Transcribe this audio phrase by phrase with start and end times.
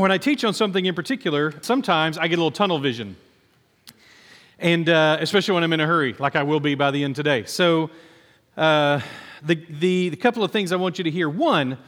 [0.00, 3.16] When I teach on something in particular, sometimes I get a little tunnel vision.
[4.60, 7.16] And uh, especially when I'm in a hurry, like I will be by the end
[7.16, 7.46] today.
[7.46, 7.90] So,
[8.56, 9.00] uh,
[9.42, 11.28] the, the, the, couple of things I want you to hear.
[11.28, 11.78] One,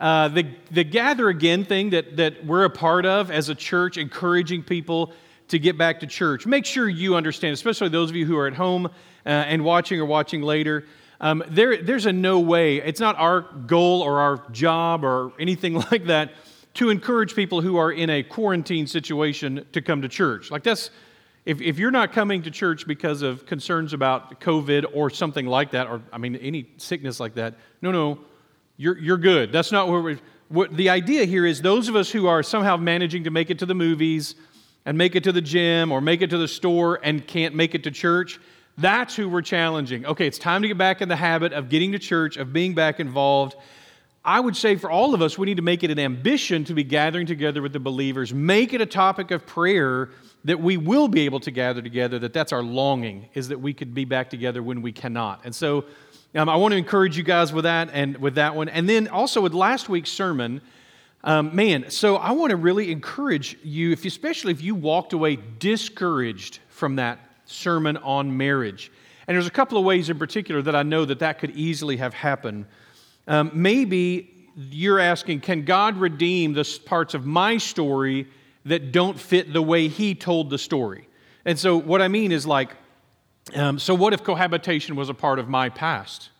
[0.00, 3.98] uh, the, the gather again thing that, that we're a part of as a church,
[3.98, 5.12] encouraging people
[5.46, 6.46] to get back to church.
[6.46, 10.00] Make sure you understand, especially those of you who are at home uh, and watching
[10.00, 10.86] or watching later.
[11.20, 15.74] Um, there, there's a no way, it's not our goal or our job or anything
[15.92, 16.32] like that
[16.74, 20.50] to encourage people who are in a quarantine situation to come to church.
[20.50, 20.90] Like that's,
[21.44, 25.72] if, if you're not coming to church because of concerns about COVID or something like
[25.72, 28.20] that, or I mean, any sickness like that, no, no,
[28.76, 29.52] you're, you're good.
[29.52, 32.76] That's not what we're, what the idea here is those of us who are somehow
[32.76, 34.34] managing to make it to the movies
[34.86, 37.74] and make it to the gym or make it to the store and can't make
[37.74, 38.38] it to church,
[38.78, 40.06] that's who we're challenging.
[40.06, 42.74] Okay, it's time to get back in the habit of getting to church, of being
[42.74, 43.56] back involved.
[44.24, 46.74] I would say for all of us, we need to make it an ambition to
[46.74, 48.34] be gathering together with the believers.
[48.34, 50.10] Make it a topic of prayer
[50.44, 53.72] that we will be able to gather together, that that's our longing, is that we
[53.72, 55.40] could be back together when we cannot.
[55.44, 55.86] And so
[56.34, 58.68] um, I want to encourage you guys with that and with that one.
[58.68, 60.60] And then also with last week's sermon,
[61.24, 65.38] um, man, so I want to really encourage you, if, especially if you walked away
[65.58, 68.92] discouraged from that sermon on marriage.
[69.26, 71.96] And there's a couple of ways in particular that I know that that could easily
[71.98, 72.66] have happened.
[73.30, 78.26] Um, maybe you're asking, can God redeem the parts of my story
[78.64, 81.08] that don't fit the way He told the story?
[81.44, 82.70] And so, what I mean is like,
[83.54, 86.30] um, so what if cohabitation was a part of my past?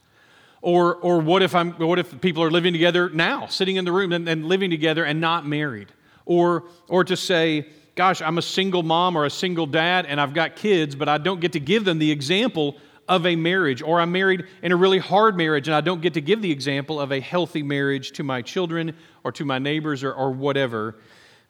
[0.62, 3.92] Or, or what, if I'm, what if people are living together now, sitting in the
[3.92, 5.92] room and, and living together and not married?
[6.27, 10.34] Or, or to say, gosh, I'm a single mom or a single dad and I've
[10.34, 12.78] got kids, but I don't get to give them the example
[13.11, 16.14] of a marriage, or I'm married in a really hard marriage and I don't get
[16.14, 18.94] to give the example of a healthy marriage to my children
[19.25, 20.94] or to my neighbors or, or whatever.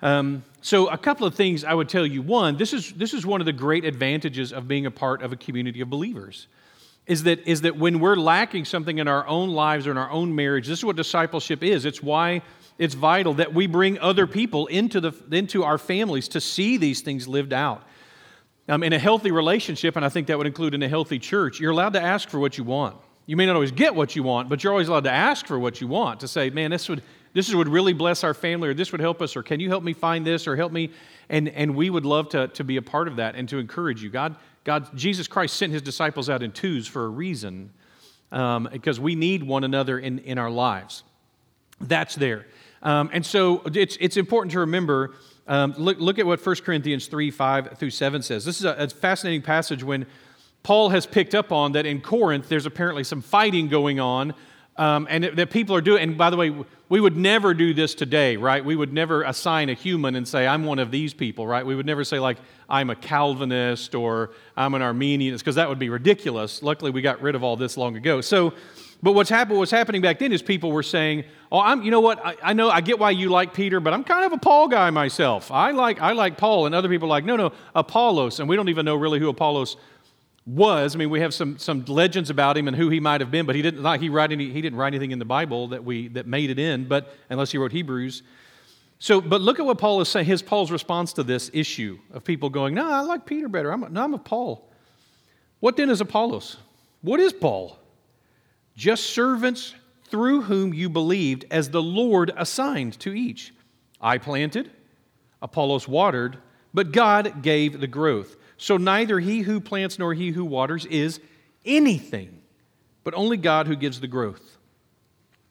[0.01, 2.23] Um, so, a couple of things I would tell you.
[2.23, 5.33] One, this is, this is one of the great advantages of being a part of
[5.33, 6.47] a community of believers.
[7.07, 10.11] Is that, is that when we're lacking something in our own lives or in our
[10.11, 11.85] own marriage, this is what discipleship is.
[11.85, 12.41] It's why
[12.79, 17.03] it's vital that we bring other people into, the, into our families to see these
[17.03, 17.83] things lived out.
[18.69, 21.59] Um, in a healthy relationship, and I think that would include in a healthy church,
[21.59, 22.97] you're allowed to ask for what you want.
[23.27, 25.59] You may not always get what you want, but you're always allowed to ask for
[25.59, 28.75] what you want to say, man, this would, this would really bless our family, or
[28.75, 30.91] this would help us, or can you help me find this, or help me?
[31.29, 34.03] And, and we would love to, to be a part of that and to encourage
[34.03, 34.11] you.
[34.11, 37.71] God, God, Jesus Christ sent his disciples out in twos for a reason,
[38.31, 41.03] um, because we need one another in, in our lives.
[41.81, 42.47] That's there.
[42.83, 45.15] Um, and so it's, it's important to remember
[45.51, 48.45] um, look, look at what 1 Corinthians 3 5 through 7 says.
[48.45, 50.07] This is a, a fascinating passage when
[50.63, 54.33] Paul has picked up on that in Corinth there's apparently some fighting going on
[54.77, 56.03] um, and that people are doing.
[56.03, 56.55] And by the way,
[56.89, 58.65] we would never do this today, right?
[58.65, 61.67] We would never assign a human and say, I'm one of these people, right?
[61.67, 62.39] We would never say, like,
[62.69, 66.63] I'm a Calvinist or I'm an Arminian, because that would be ridiculous.
[66.63, 68.21] Luckily, we got rid of all this long ago.
[68.21, 68.55] So,
[69.03, 72.25] but what's, what's happening back then is people were saying, "Oh, I'm, you know what?
[72.25, 74.69] I, I, know I get why you like Peter, but I'm kind of a Paul
[74.69, 75.51] guy myself.
[75.51, 78.57] I like I like Paul." And other people are like, "No, no, Apollos." And we
[78.57, 79.77] don't even know really who Apollos
[80.47, 80.95] was.
[80.95, 83.47] I mean, we have some some legends about him and who he might have been,
[83.47, 85.83] but he didn't not he write any he didn't write anything in the Bible that
[85.83, 88.23] we that made it in, but unless he wrote Hebrews.
[88.99, 90.27] So, but look at what Paul is saying.
[90.27, 93.73] His Paul's response to this issue of people going, "No, I like Peter better.
[93.73, 94.69] I'm a, no, I'm a Paul."
[95.61, 96.59] What then is Apollos?
[97.01, 97.80] What is Paul?
[98.77, 99.75] Just servants
[100.09, 103.55] through whom you believed, as the Lord assigned to each.
[104.01, 104.71] I planted,
[105.41, 106.39] Apollos watered,
[106.75, 108.37] but God gave the growth.
[108.57, 111.21] So neither he who plants nor he who waters is
[111.65, 112.43] anything,
[113.05, 114.59] but only God who gives the growth.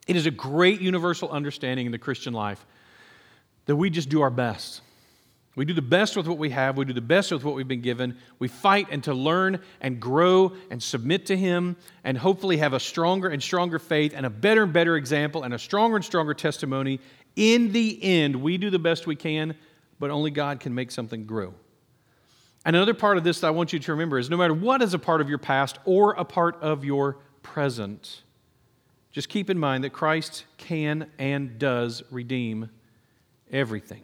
[0.07, 2.65] It is a great universal understanding in the Christian life
[3.65, 4.81] that we just do our best.
[5.55, 6.77] We do the best with what we have.
[6.77, 8.17] We do the best with what we've been given.
[8.37, 12.79] We fight and to learn and grow and submit to Him and hopefully have a
[12.79, 16.33] stronger and stronger faith and a better and better example and a stronger and stronger
[16.33, 16.99] testimony.
[17.35, 19.55] In the end, we do the best we can,
[19.99, 21.53] but only God can make something grow.
[22.65, 24.81] And another part of this that I want you to remember is no matter what
[24.81, 28.21] is a part of your past or a part of your present,
[29.11, 32.69] just keep in mind that Christ can and does redeem
[33.51, 34.03] everything.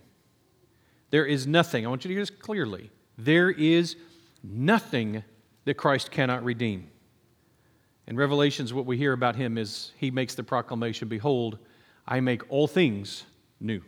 [1.16, 2.92] There is nothing, I want you to hear this clearly.
[3.18, 3.96] There is
[4.44, 5.24] nothing
[5.64, 6.90] that Christ cannot redeem.
[8.06, 11.58] In Revelations, what we hear about him is he makes the proclamation Behold,
[12.06, 13.24] I make all things
[13.62, 13.82] new.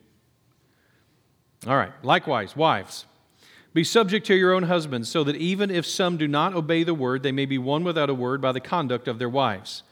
[1.67, 3.05] All right, likewise, wives,
[3.73, 6.93] be subject to your own husbands, so that even if some do not obey the
[6.93, 9.83] word, they may be won without a word by the conduct of their wives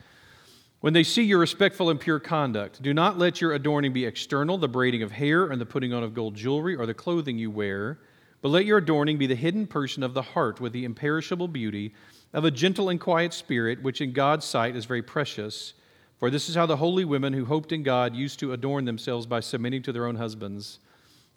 [0.85, 4.59] When they see your respectful and pure conduct, do not let your adorning be external,
[4.59, 7.49] the braiding of hair and the putting on of gold jewelry or the clothing you
[7.49, 7.97] wear,
[8.43, 11.95] but let your adorning be the hidden person of the heart with the imperishable beauty
[12.33, 15.73] of a gentle and quiet spirit, which in God's sight is very precious.
[16.19, 19.25] For this is how the holy women who hoped in God used to adorn themselves
[19.25, 20.77] by submitting to their own husbands,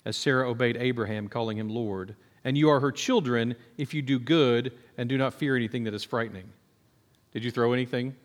[0.05, 2.15] as Sarah obeyed Abraham, calling him Lord.
[2.43, 5.95] And you are her children if you do good and do not fear anything that
[5.95, 6.51] is frightening.
[7.31, 8.15] Did you throw anything?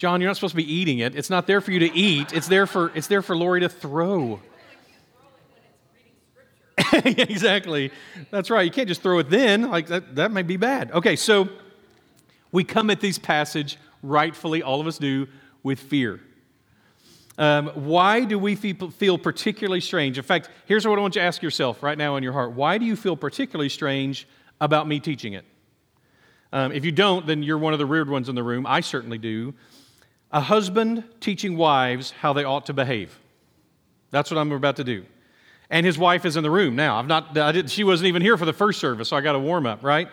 [0.00, 1.14] John, you're not supposed to be eating it.
[1.14, 2.32] It's not there for you to eat.
[2.32, 4.40] It's there for it's there for Lori to throw.
[7.04, 7.92] exactly.
[8.30, 8.62] That's right.
[8.62, 9.70] You can't just throw it then.
[9.70, 10.90] Like that, that might be bad.
[10.92, 11.50] Okay, so
[12.50, 15.28] we come at this passage rightfully, all of us do,
[15.62, 16.18] with fear.
[17.36, 20.16] Um, why do we feel particularly strange?
[20.16, 22.52] In fact, here's what I want you to ask yourself right now in your heart.
[22.52, 24.26] Why do you feel particularly strange
[24.62, 25.44] about me teaching it?
[26.54, 28.64] Um, if you don't, then you're one of the weird ones in the room.
[28.66, 29.52] I certainly do.
[30.32, 33.18] A husband teaching wives how they ought to behave.
[34.10, 35.04] That's what I'm about to do.
[35.70, 36.98] And his wife is in the room now.
[36.98, 39.32] I've not, I did, she wasn't even here for the first service, so I got
[39.32, 40.08] to warm up, right?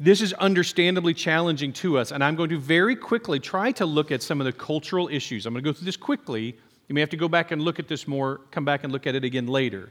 [0.00, 4.10] This is understandably challenging to us, and I'm going to very quickly try to look
[4.10, 5.46] at some of the cultural issues.
[5.46, 6.56] I'm going to go through this quickly.
[6.88, 9.06] You may have to go back and look at this more, come back and look
[9.06, 9.90] at it again later.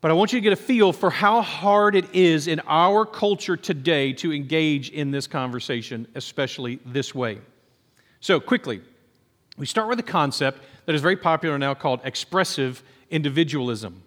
[0.00, 3.04] But I want you to get a feel for how hard it is in our
[3.06, 7.38] culture today to engage in this conversation, especially this way.
[8.22, 8.80] So, quickly,
[9.58, 14.04] we start with a concept that is very popular now called expressive individualism.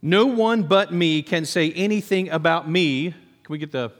[0.00, 3.14] No one but me can say anything about me
[3.44, 3.92] can we get the,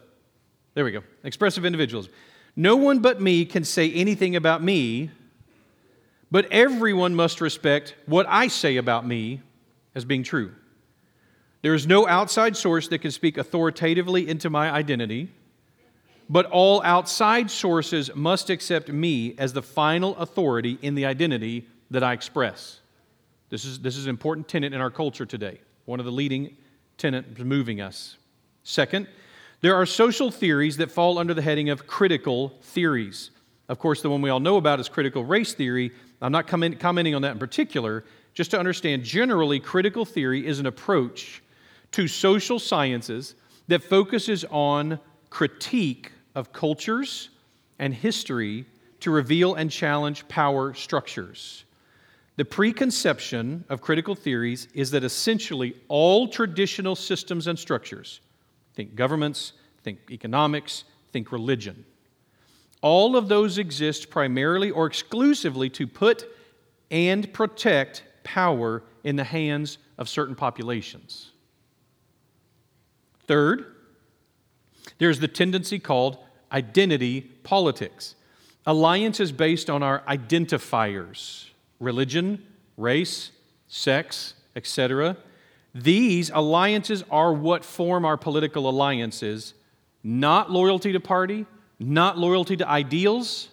[0.73, 2.11] there we go, expressive individualism.
[2.56, 5.11] No one but me can say anything about me,
[6.31, 9.43] but everyone must respect what I say about me
[9.95, 10.55] as being true.
[11.61, 15.31] There is no outside source that can speak authoritatively into my identity,
[16.29, 22.03] but all outside sources must accept me as the final authority in the identity that
[22.03, 22.81] I express.
[23.50, 26.56] This is, this is an important tenet in our culture today, one of the leading
[26.97, 28.17] tenets moving us.
[28.62, 29.06] Second,
[29.61, 33.31] there are social theories that fall under the heading of critical theories.
[33.69, 35.91] Of course, the one we all know about is critical race theory.
[36.21, 38.05] I'm not comment, commenting on that in particular,
[38.35, 41.43] just to understand generally, critical theory is an approach
[41.93, 43.37] to social sciences
[43.69, 44.99] that focuses on
[45.35, 47.29] critique of cultures
[47.81, 48.65] and history
[49.01, 51.65] to reveal and challenge power structures.
[52.37, 58.21] The preconception of critical theories is that essentially all traditional systems and structures,
[58.75, 61.85] Think governments, think economics, think religion.
[62.81, 66.27] All of those exist primarily or exclusively to put
[66.93, 71.33] and protect power in the hands of certain populations.
[73.27, 73.74] Third,
[74.99, 76.19] there's the tendency called
[76.52, 78.14] identity politics.
[78.67, 81.50] Alliances based on our identifiers
[81.81, 82.43] religion,
[82.76, 83.31] race,
[83.69, 85.17] sex, etc.
[85.75, 89.55] These alliances are what form our political alliances,
[90.02, 91.47] not loyalty to party,
[91.79, 93.49] not loyalty to ideals,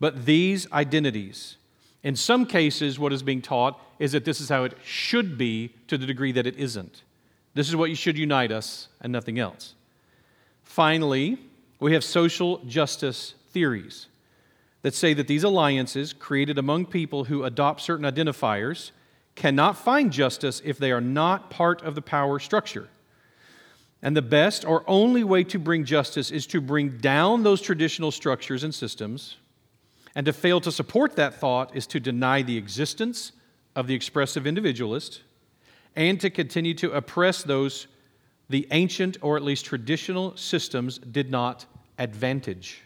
[0.00, 1.56] but these identities.
[2.02, 5.74] In some cases, what is being taught is that this is how it should be
[5.88, 7.02] to the degree that it isn't.
[7.54, 9.74] This is what should unite us and nothing else.
[10.64, 11.38] Finally,
[11.78, 14.08] we have social justice theories
[14.82, 18.90] that say that these alliances created among people who adopt certain identifiers
[19.34, 22.88] cannot find justice if they are not part of the power structure.
[24.02, 28.10] And the best or only way to bring justice is to bring down those traditional
[28.10, 29.36] structures and systems.
[30.14, 33.32] And to fail to support that thought is to deny the existence
[33.74, 35.22] of the expressive individualist
[35.96, 37.86] and to continue to oppress those
[38.54, 41.66] the ancient or at least traditional systems did not
[41.98, 42.82] advantage.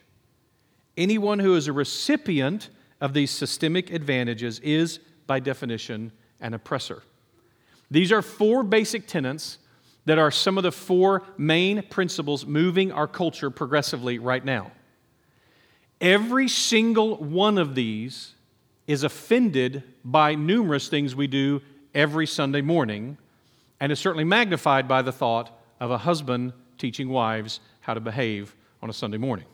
[0.97, 2.71] Anyone who is a recipient
[3.03, 6.11] of these systemic advantages is, by definition,
[6.41, 7.03] an oppressor.
[7.91, 9.59] These are four basic tenets
[10.07, 14.73] that are some of the four main principles moving our culture progressively right now.
[16.01, 18.33] Every single one of these
[18.87, 21.61] is offended by numerous things we do
[21.95, 23.19] every Sunday morning,
[23.81, 28.55] and is certainly magnified by the thought of a husband teaching wives how to behave
[28.83, 29.47] on a Sunday morning.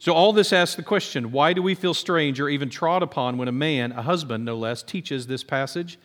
[0.00, 3.36] So, all this asks the question why do we feel strange or even trod upon
[3.36, 5.98] when a man, a husband no less, teaches this passage?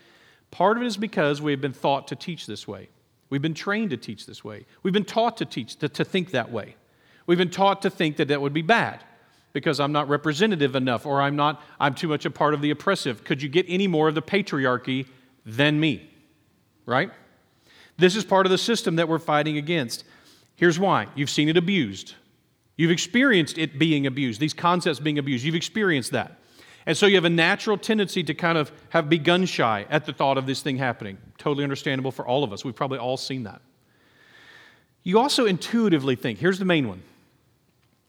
[0.50, 2.90] Part of it is because we have been thought to teach this way.
[3.30, 4.66] We've been trained to teach this way.
[4.84, 6.76] We've been taught to teach, to, to think that way.
[7.26, 9.04] We've been taught to think that that would be bad
[9.54, 12.70] because I'm not representative enough or I'm not, I'm too much a part of the
[12.70, 13.24] oppressive.
[13.24, 15.08] Could you get any more of the patriarchy
[15.46, 16.10] than me?
[16.86, 17.12] Right?
[17.98, 20.04] This is part of the system that we're fighting against.
[20.56, 22.16] Here's why you've seen it abused.
[22.76, 25.46] You've experienced it being abused, these concepts being abused.
[25.46, 26.40] You've experienced that.
[26.86, 30.06] And so you have a natural tendency to kind of have be gun shy at
[30.06, 31.18] the thought of this thing happening.
[31.38, 32.66] Totally understandable for all of us.
[32.66, 33.62] We've probably all seen that.
[35.04, 37.04] You also intuitively think here's the main one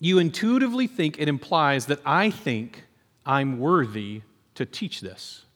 [0.00, 2.84] you intuitively think it implies that I think
[3.24, 4.22] I'm worthy
[4.54, 5.46] to teach this.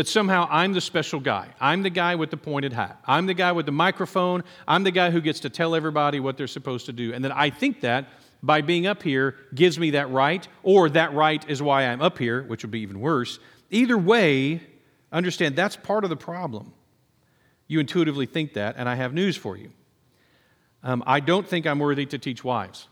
[0.00, 1.48] That somehow I'm the special guy.
[1.60, 2.98] I'm the guy with the pointed hat.
[3.06, 4.44] I'm the guy with the microphone.
[4.66, 7.12] I'm the guy who gets to tell everybody what they're supposed to do.
[7.12, 8.08] And that I think that
[8.42, 12.16] by being up here gives me that right, or that right is why I'm up
[12.16, 13.40] here, which would be even worse.
[13.68, 14.62] Either way,
[15.12, 16.72] understand that's part of the problem.
[17.66, 19.70] You intuitively think that, and I have news for you.
[20.82, 22.88] Um, I don't think I'm worthy to teach wives.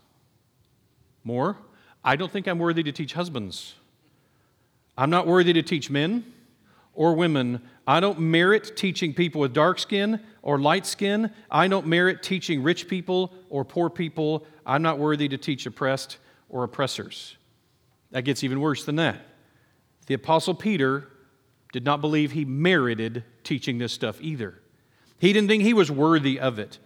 [1.25, 1.57] More,
[2.05, 3.77] I don't think I'm worthy to teach husbands.
[4.99, 6.35] I'm not worthy to teach men
[6.99, 7.62] or women.
[7.87, 11.31] I don't merit teaching people with dark skin or light skin.
[11.49, 14.45] I don't merit teaching rich people or poor people.
[14.67, 17.37] I'm not worthy to teach oppressed or oppressors.
[18.11, 19.21] That gets even worse than that.
[20.09, 21.07] The Apostle Peter
[21.73, 24.61] did not believe he merited teaching this stuff either.
[25.21, 26.81] He didn't think he was worthy of it.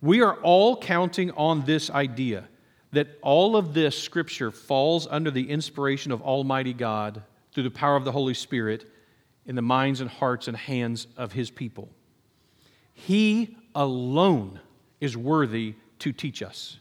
[0.00, 2.48] We are all counting on this idea
[2.92, 7.96] that all of this scripture falls under the inspiration of Almighty God through the power
[7.96, 8.90] of the Holy Spirit
[9.50, 11.88] in the minds and hearts and hands of his people.
[12.94, 14.60] He alone
[15.00, 16.78] is worthy to teach us.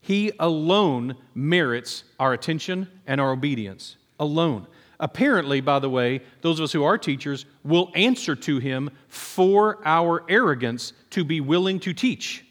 [0.00, 3.96] He alone merits our attention and our obedience.
[4.20, 4.68] Alone.
[5.00, 9.80] Apparently, by the way, those of us who are teachers will answer to him for
[9.84, 12.44] our arrogance to be willing to teach.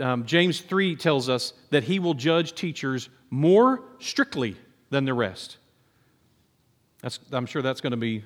[0.00, 4.56] Um, James 3 tells us that he will judge teachers more strictly
[4.88, 5.58] than the rest.
[7.02, 8.24] That's, I'm sure that's going to be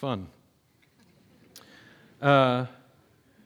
[0.00, 0.26] fun.
[2.22, 2.64] Uh,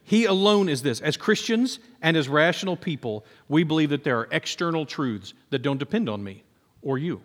[0.05, 1.01] he alone is this.
[1.01, 5.79] As Christians and as rational people, we believe that there are external truths that don't
[5.79, 6.45] depend on me
[6.81, 7.21] or you.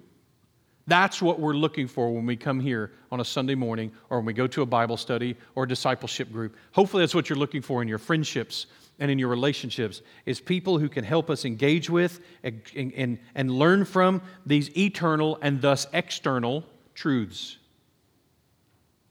[0.87, 4.25] That's what we're looking for when we come here on a Sunday morning or when
[4.25, 6.55] we go to a Bible study or a discipleship group.
[6.71, 8.65] Hopefully, that's what you're looking for in your friendships
[8.97, 13.51] and in your relationships is people who can help us engage with and, and, and
[13.51, 17.58] learn from these eternal and thus external truths.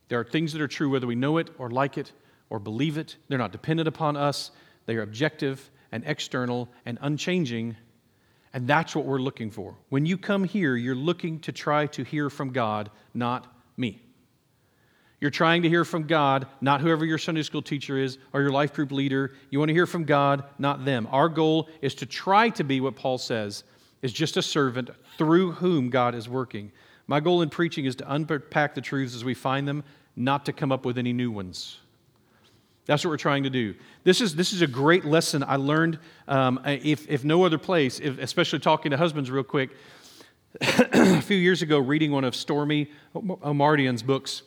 [0.09, 2.13] There are things that are true whether we know it or like it
[2.51, 3.17] or believe it.
[3.29, 4.51] They're not dependent upon us,
[4.87, 7.77] they are objective and external and unchanging.
[8.55, 9.77] And that's what we're looking for.
[9.91, 13.47] When you come here, you're looking to try to hear from God, not
[13.77, 14.03] me.
[15.21, 18.53] You're trying to hear from God, not whoever your Sunday school teacher is or your
[18.53, 19.33] life group leader.
[19.51, 21.09] You want to hear from God, not them.
[21.11, 23.65] Our goal is to try to be what Paul says
[24.01, 26.71] is just a servant through whom God is working.
[27.09, 29.83] My goal in preaching is to unpack the truths as we find them,
[30.19, 31.79] not to come up with any new ones.
[32.87, 33.75] That's what we're trying to do.
[34.05, 38.01] This is, this is a great lesson I learned, um, if, if no other place,
[38.01, 39.71] if, especially talking to husbands real quick.
[40.61, 44.43] a few years ago, reading one of Stormie Omartian's books.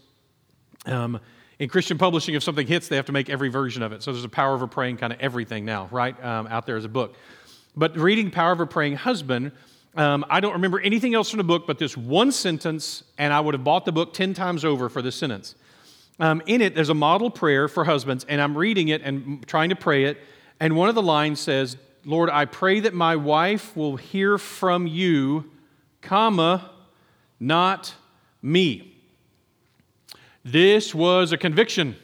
[0.88, 1.20] Um,
[1.60, 4.02] in Christian publishing, if something hits, they have to make every version of it.
[4.02, 6.76] So there's a Power of a Praying kind of everything now, right, um, out there
[6.76, 7.16] as a book.
[7.76, 9.52] But reading Power of a Praying Husband,
[9.96, 13.40] um, I don't remember anything else from the book but this one sentence, and I
[13.40, 15.54] would have bought the book 10 times over for this sentence.
[16.22, 19.70] Um, in it, there's a model prayer for husbands, and I'm reading it and trying
[19.70, 20.20] to pray it.
[20.60, 24.86] And one of the lines says, Lord, I pray that my wife will hear from
[24.86, 25.50] you,
[26.02, 26.70] comma,
[27.40, 27.96] not
[28.40, 28.96] me.
[30.46, 31.96] This was a conviction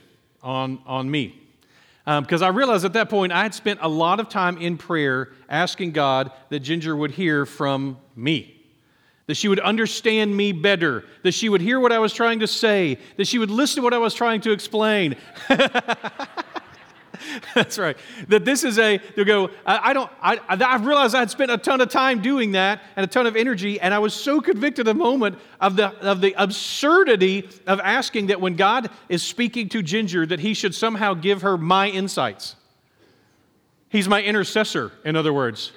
[0.42, 1.40] on, on me.
[2.04, 4.78] Because um, I realized at that point I had spent a lot of time in
[4.78, 8.57] prayer asking God that Ginger would hear from me
[9.28, 12.48] that she would understand me better, that she would hear what I was trying to
[12.48, 15.18] say, that she would listen to what I was trying to explain.
[17.54, 17.98] That's right.
[18.30, 21.52] That this is a, they'll go, I, I don't, I, I realized I had spent
[21.52, 24.40] a ton of time doing that and a ton of energy, and I was so
[24.40, 29.68] convicted a moment of the, of the absurdity of asking that when God is speaking
[29.70, 32.56] to Ginger, that he should somehow give her my insights.
[33.90, 35.72] He's my intercessor, in other words.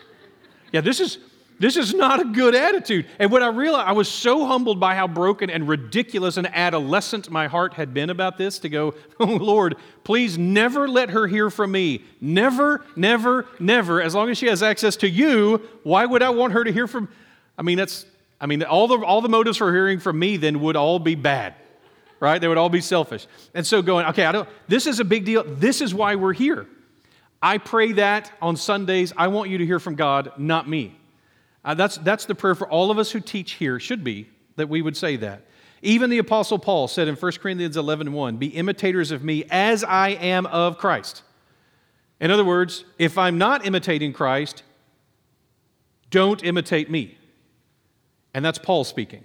[0.73, 1.19] Yeah, this is,
[1.61, 3.05] this is not a good attitude.
[3.19, 7.31] And when I realized, I was so humbled by how broken and ridiculous and adolescent
[7.31, 11.51] my heart had been about this to go, oh Lord, please never let her hear
[11.51, 12.03] from me.
[12.19, 14.01] Never, never, never.
[14.01, 16.87] As long as she has access to you, why would I want her to hear
[16.87, 17.11] from?
[17.59, 18.07] I mean, that's,
[18.41, 21.15] I mean, all the, all the motives for hearing from me then would all be
[21.15, 21.55] bad,
[22.21, 22.41] right?
[22.41, 23.27] They would all be selfish.
[23.53, 25.45] And so going, okay, I don't, this is a big deal.
[25.47, 26.67] This is why we're here.
[27.43, 29.13] I pray that on Sundays.
[29.15, 30.97] I want you to hear from God, not me.
[31.65, 34.69] Uh, that's, that's the prayer for all of us who teach here, should be, that
[34.69, 35.43] we would say that.
[35.83, 39.83] Even the Apostle Paul said in 1 Corinthians 11 1, Be imitators of me as
[39.85, 41.23] I am of Christ.
[42.21, 44.63] In other words, if I'm not imitating Christ,
[46.11, 47.17] Don't imitate me.
[48.35, 49.25] And that's Paul speaking.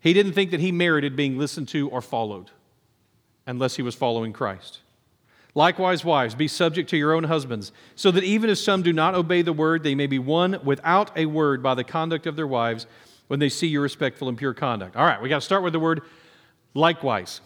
[0.00, 2.50] He didn't think that he merited being listened to or followed
[3.46, 4.80] unless he was following Christ.
[5.54, 9.14] Likewise, wives, be subject to your own husbands, so that even if some do not
[9.14, 12.46] obey the word, they may be won without a word by the conduct of their
[12.46, 12.86] wives
[13.28, 14.96] when they see your respectful and pure conduct.
[14.96, 16.02] All right, we got to start with the word
[16.74, 17.40] likewise.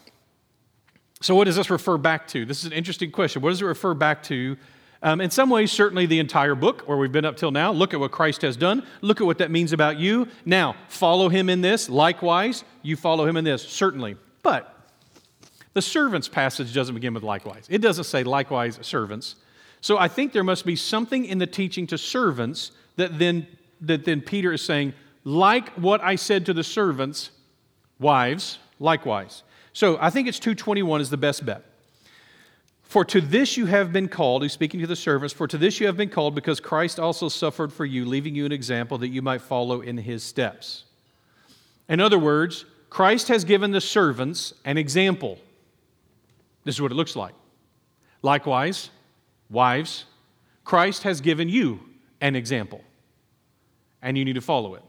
[1.20, 2.44] So, what does this refer back to?
[2.44, 3.42] This is an interesting question.
[3.42, 4.56] What does it refer back to?
[5.02, 7.72] Um, in some ways, certainly the entire book where we've been up till now.
[7.72, 8.84] Look at what Christ has done.
[9.00, 10.28] Look at what that means about you.
[10.44, 11.88] Now, follow him in this.
[11.88, 14.16] Likewise, you follow him in this, certainly.
[14.42, 14.77] But
[15.74, 19.36] the servants passage doesn't begin with likewise, it doesn't say likewise servants.
[19.80, 23.46] So I think there must be something in the teaching to servants that then,
[23.80, 24.92] that then Peter is saying,
[25.24, 27.30] like what I said to the servants,
[28.00, 29.42] wives, likewise.
[29.72, 31.64] So I think it's 221 is the best bet.
[32.82, 35.78] For to this you have been called, he's speaking to the servants, for to this
[35.78, 39.08] you have been called because Christ also suffered for you, leaving you an example that
[39.08, 40.84] you might follow in his steps.
[41.88, 45.38] In other words, Christ has given the servants an example.
[46.68, 47.32] This is what it looks like.
[48.20, 48.90] Likewise,
[49.48, 50.04] wives,
[50.64, 51.80] Christ has given you
[52.20, 52.82] an example,
[54.02, 54.82] and you need to follow it.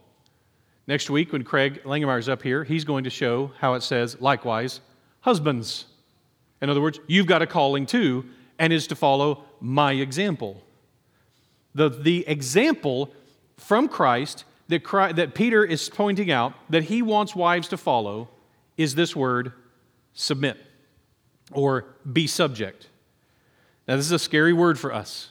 [0.87, 4.19] Next week, when Craig Langemeyer is up here, he's going to show how it says,
[4.19, 4.81] likewise,
[5.21, 5.85] husbands.
[6.61, 8.25] In other words, you've got a calling too,
[8.59, 10.61] and is to follow my example.
[11.75, 13.13] The, the example
[13.55, 18.27] from Christ that, Christ that Peter is pointing out that he wants wives to follow
[18.75, 19.53] is this word
[20.13, 20.57] submit
[21.51, 22.87] or be subject.
[23.87, 25.29] Now, this is a scary word for us.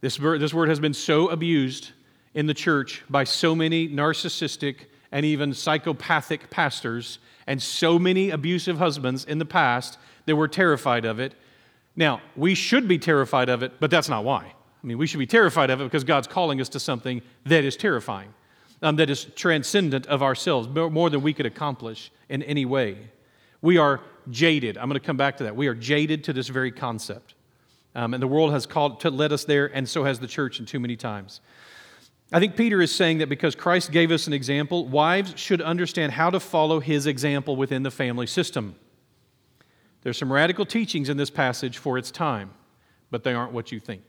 [0.00, 1.90] This this word has been so abused
[2.34, 8.78] in the church by so many narcissistic and even psychopathic pastors and so many abusive
[8.78, 11.34] husbands in the past that we're terrified of it.
[11.96, 14.44] Now, we should be terrified of it, but that's not why.
[14.82, 17.64] I mean, we should be terrified of it because God's calling us to something that
[17.64, 18.32] is terrifying,
[18.82, 22.96] um, that is transcendent of ourselves, more than we could accomplish in any way.
[23.60, 24.78] We are jaded.
[24.78, 25.56] I'm going to come back to that.
[25.56, 27.34] We are jaded to this very concept.
[27.94, 30.60] Um, and the world has called to let us there, and so has the church
[30.60, 31.40] in too many times.
[32.32, 36.12] I think Peter is saying that because Christ gave us an example, wives should understand
[36.12, 38.76] how to follow his example within the family system.
[40.02, 42.52] There's some radical teachings in this passage for its time,
[43.10, 44.02] but they aren't what you think.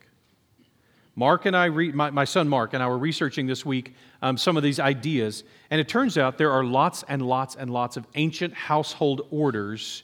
[1.16, 4.38] Mark and I, re- my, my, son Mark and I were researching this week um,
[4.38, 7.98] some of these ideas, and it turns out there are lots and lots and lots
[7.98, 10.04] of ancient household orders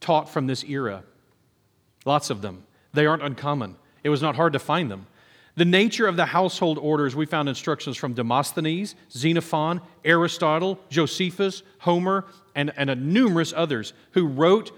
[0.00, 1.02] taught from this era.
[2.04, 2.64] Lots of them.
[2.92, 3.76] They aren't uncommon.
[4.04, 5.06] It was not hard to find them.
[5.56, 12.26] The nature of the household orders, we found instructions from Demosthenes, Xenophon, Aristotle, Josephus, Homer,
[12.54, 14.70] and, and numerous others who wrote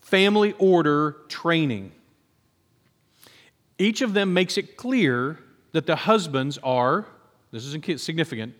[0.00, 1.92] family order training.
[3.78, 5.38] Each of them makes it clear
[5.72, 7.06] that the husbands are,
[7.50, 8.54] this is significant,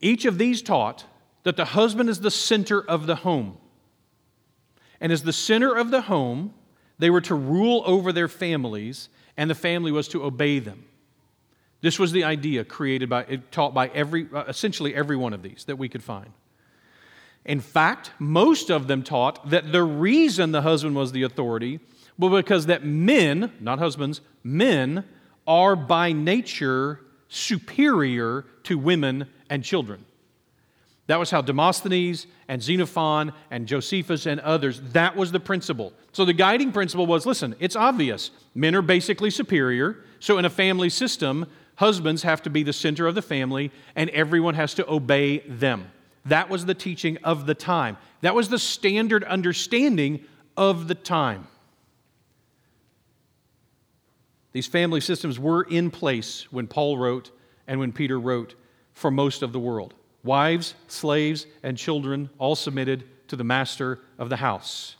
[0.00, 1.04] each of these taught
[1.44, 3.58] that the husband is the center of the home.
[5.00, 6.54] And as the center of the home,
[6.98, 10.84] they were to rule over their families, and the family was to obey them.
[11.80, 15.64] This was the idea created by, taught by every, uh, essentially every one of these
[15.64, 16.30] that we could find.
[17.46, 21.80] In fact, most of them taught that the reason the husband was the authority
[22.18, 25.04] was because that men, not husbands, men
[25.46, 30.04] are by nature superior to women and children.
[31.10, 35.92] That was how Demosthenes and Xenophon and Josephus and others, that was the principle.
[36.12, 38.30] So the guiding principle was listen, it's obvious.
[38.54, 40.04] Men are basically superior.
[40.20, 44.08] So in a family system, husbands have to be the center of the family and
[44.10, 45.90] everyone has to obey them.
[46.26, 47.96] That was the teaching of the time.
[48.20, 50.24] That was the standard understanding
[50.56, 51.48] of the time.
[54.52, 57.32] These family systems were in place when Paul wrote
[57.66, 58.54] and when Peter wrote
[58.94, 59.94] for most of the world.
[60.22, 64.96] Wives, slaves, and children all submitted to the master of the house.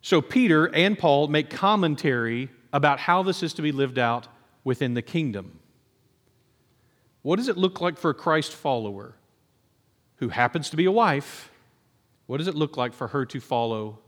[0.00, 4.28] So Peter and Paul make commentary about how this is to be lived out
[4.64, 5.58] within the kingdom.
[7.22, 9.14] What does it look like for a Christ follower
[10.16, 11.50] who happens to be a wife?
[12.26, 13.98] What does it look like for her to follow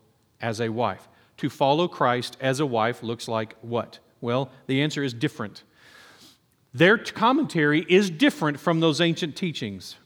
[0.40, 1.08] as a wife?
[1.38, 3.98] To follow Christ as a wife looks like what?
[4.20, 5.64] Well, the answer is different.
[6.72, 9.96] Their commentary is different from those ancient teachings.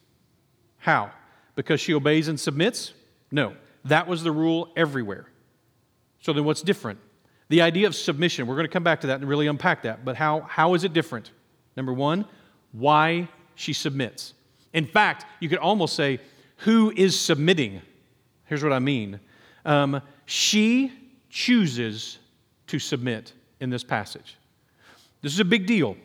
[0.79, 1.11] How?
[1.57, 2.94] Because she obeys and submits?
[3.31, 3.55] No.
[3.85, 5.27] That was the rule everywhere.
[6.20, 6.98] So then what's different?
[7.48, 10.05] The idea of submission, we're going to come back to that and really unpack that,
[10.05, 11.31] but how, how is it different?
[11.77, 12.24] Number one,
[12.72, 14.33] why she submits.
[14.72, 16.18] In fact, you could almost say,
[16.59, 17.83] who is submitting?
[18.46, 19.20] Here's what I mean.
[19.66, 20.92] Um, she
[21.29, 22.18] chooses
[22.68, 24.37] to submit in this passage.
[25.20, 25.96] This is a big deal.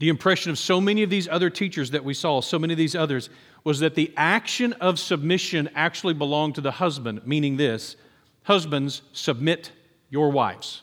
[0.00, 2.78] The impression of so many of these other teachers that we saw, so many of
[2.78, 3.28] these others,
[3.64, 7.96] was that the action of submission actually belonged to the husband, meaning this
[8.44, 9.70] husbands, submit
[10.08, 10.80] your wives.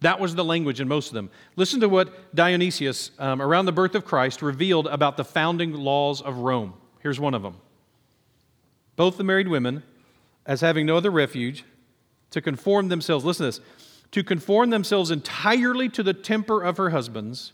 [0.00, 1.28] That was the language in most of them.
[1.56, 6.22] Listen to what Dionysius, um, around the birth of Christ, revealed about the founding laws
[6.22, 6.74] of Rome.
[7.00, 7.56] Here's one of them.
[8.94, 9.82] Both the married women,
[10.46, 11.64] as having no other refuge,
[12.30, 13.66] to conform themselves, listen to this,
[14.12, 17.52] to conform themselves entirely to the temper of her husbands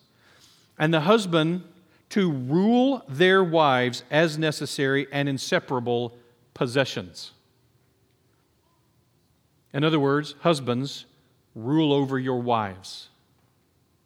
[0.79, 1.63] and the husband
[2.11, 6.17] to rule their wives as necessary and inseparable
[6.55, 7.33] possessions.
[9.73, 11.05] In other words, husbands,
[11.55, 13.09] rule over your wives.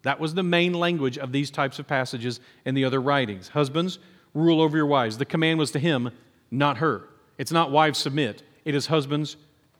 [0.03, 3.49] That was the main language of these types of passages in the other writings.
[3.49, 4.01] Husbands,
[4.35, 5.19] rule over your wives.
[5.19, 6.11] The command was to him,
[6.51, 7.09] not her.
[7.39, 9.37] It's not wives submit, it is husbands,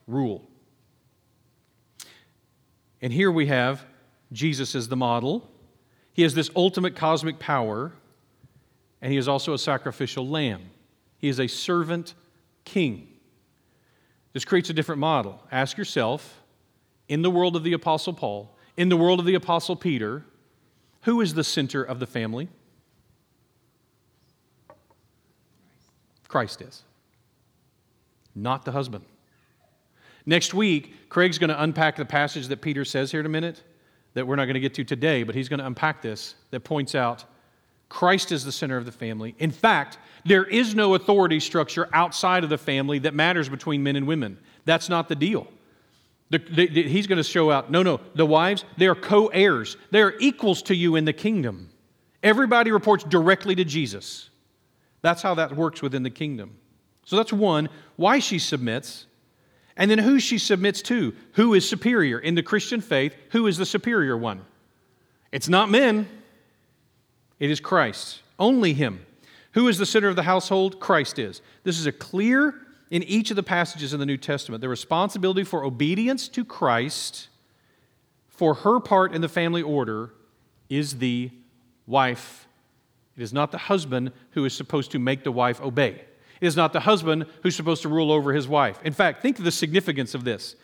[0.07, 0.49] rule.
[3.01, 3.85] And here we have
[4.33, 5.51] Jesus as the model.
[6.13, 7.93] He has this ultimate cosmic power,
[9.01, 10.71] and he is also a sacrificial lamb.
[11.19, 12.15] He is a servant
[12.65, 13.09] king.
[14.33, 15.43] This creates a different model.
[15.51, 16.43] Ask yourself,
[17.09, 20.25] in the world of the Apostle Paul, in the world of the Apostle Peter,
[21.03, 22.49] who is the center of the family?
[26.29, 26.83] Christ is,
[28.35, 29.05] not the husband.
[30.25, 33.63] Next week, Craig's going to unpack the passage that Peter says here in a minute
[34.15, 36.61] that we're not going to get to today, but he's going to unpack this that
[36.61, 37.25] points out
[37.89, 39.35] Christ is the center of the family.
[39.39, 43.97] In fact, there is no authority structure outside of the family that matters between men
[43.97, 44.39] and women.
[44.65, 45.47] That's not the deal.
[46.31, 49.27] The, the, the, he's going to show out no, no, the wives, they are co
[49.27, 51.69] heirs, they are equals to you in the kingdom.
[52.23, 54.31] Everybody reports directly to Jesus.
[55.03, 56.57] That's how that works within the kingdom.
[57.05, 59.07] So that's one, why she submits.
[59.77, 61.15] And then who she submits to.
[61.33, 62.19] Who is superior?
[62.19, 64.45] In the Christian faith, who is the superior one?
[65.31, 66.09] It's not men,
[67.39, 68.21] it is Christ.
[68.39, 69.05] Only Him.
[69.53, 70.79] Who is the center of the household?
[70.79, 71.43] Christ is.
[71.65, 72.55] This is a clear
[72.91, 74.61] in each of the passages in the New Testament.
[74.61, 77.29] The responsibility for obedience to Christ
[78.29, 80.11] for her part in the family order
[80.69, 81.31] is the
[81.87, 82.47] wife.
[83.17, 86.03] It is not the husband who is supposed to make the wife obey.
[86.43, 88.81] Is not the husband who's supposed to rule over his wife.
[88.85, 90.57] In fact, think of the significance of this,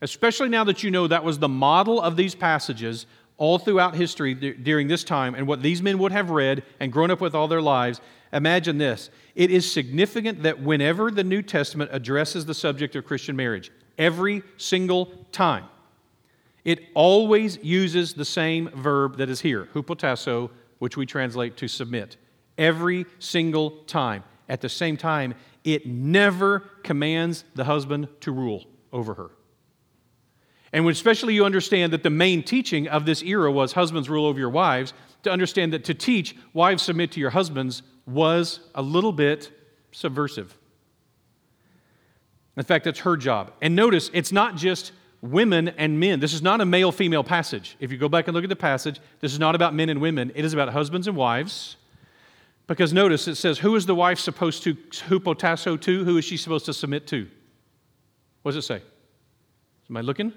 [0.00, 3.04] especially now that you know that was the model of these passages
[3.36, 7.10] all throughout history during this time and what these men would have read and grown
[7.10, 8.00] up with all their lives.
[8.32, 9.10] Imagine this.
[9.34, 14.42] It is significant that whenever the New Testament addresses the subject of Christian marriage, every
[14.56, 15.64] single time,
[16.64, 22.16] it always uses the same verb that is here, hupotasso, which we translate to submit.
[22.56, 24.24] Every single time.
[24.48, 29.30] At the same time, it never commands the husband to rule over her.
[30.72, 34.26] And when especially you understand that the main teaching of this era was husbands rule
[34.26, 38.82] over your wives, to understand that to teach wives submit to your husbands was a
[38.82, 39.50] little bit
[39.90, 40.56] subversive.
[42.56, 43.52] In fact, that's her job.
[43.60, 46.20] And notice, it's not just women and men.
[46.20, 47.76] This is not a male female passage.
[47.80, 50.00] If you go back and look at the passage, this is not about men and
[50.00, 51.76] women, it is about husbands and wives.
[52.66, 56.04] Because notice it says, Who is the wife supposed to hupotasso to?
[56.04, 57.28] Who is she supposed to submit to?
[58.42, 58.82] What does it say?
[59.88, 60.32] Am I looking?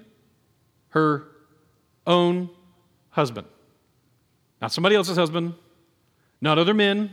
[0.90, 1.28] Her
[2.06, 2.50] own
[3.10, 3.46] husband.
[4.60, 5.54] Not somebody else's husband,
[6.40, 7.12] not other men.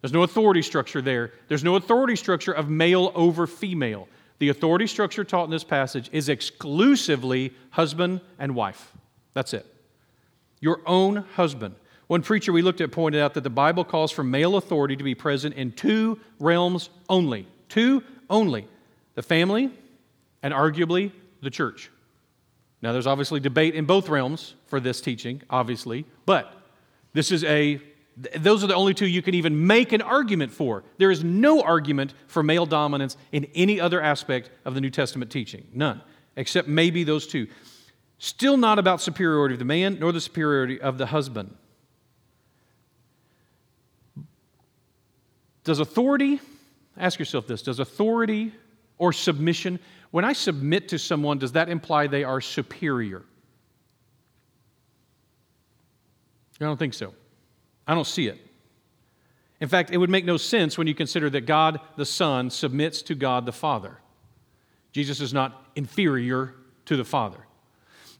[0.00, 1.32] There's no authority structure there.
[1.48, 4.08] There's no authority structure of male over female.
[4.38, 8.92] The authority structure taught in this passage is exclusively husband and wife.
[9.34, 9.66] That's it.
[10.60, 11.74] Your own husband.
[12.08, 15.04] One preacher we looked at pointed out that the Bible calls for male authority to
[15.04, 17.46] be present in two realms only.
[17.68, 18.66] Two only
[19.14, 19.70] the family
[20.42, 21.90] and arguably the church.
[22.80, 26.54] Now, there's obviously debate in both realms for this teaching, obviously, but
[27.12, 27.80] this is a
[28.38, 30.82] those are the only two you can even make an argument for.
[30.96, 35.30] There is no argument for male dominance in any other aspect of the New Testament
[35.30, 35.68] teaching.
[35.72, 36.02] None,
[36.34, 37.46] except maybe those two.
[38.18, 41.54] Still not about superiority of the man nor the superiority of the husband.
[45.68, 46.40] Does authority,
[46.96, 48.54] ask yourself this, does authority
[48.96, 49.78] or submission,
[50.12, 53.22] when I submit to someone, does that imply they are superior?
[56.58, 57.12] I don't think so.
[57.86, 58.38] I don't see it.
[59.60, 63.02] In fact, it would make no sense when you consider that God the Son submits
[63.02, 63.98] to God the Father.
[64.92, 66.54] Jesus is not inferior
[66.86, 67.46] to the Father.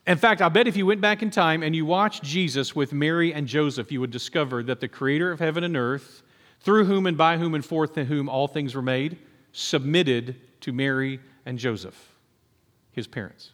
[0.06, 2.92] In fact, I bet if you went back in time and you watched Jesus with
[2.92, 6.24] Mary and Joseph, you would discover that the creator of heaven and earth
[6.60, 9.18] through whom and by whom and for whom all things were made,
[9.52, 12.16] submitted to Mary and Joseph,
[12.92, 13.52] his parents.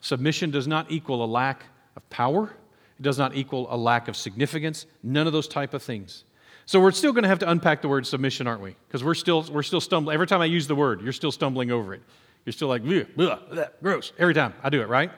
[0.00, 1.64] Submission does not equal a lack
[1.96, 2.54] of power,
[2.98, 4.86] it does not equal a lack of significance.
[5.02, 6.24] None of those type of things.
[6.66, 8.76] So we're still going to have to unpack the word submission, aren't we?
[8.86, 10.14] Because we're still we're still stumbling.
[10.14, 12.02] Every time I use the word, you're still stumbling over it.
[12.44, 14.12] You're still like, bleh, bleh, bleh, gross.
[14.18, 15.10] Every time I do it, right?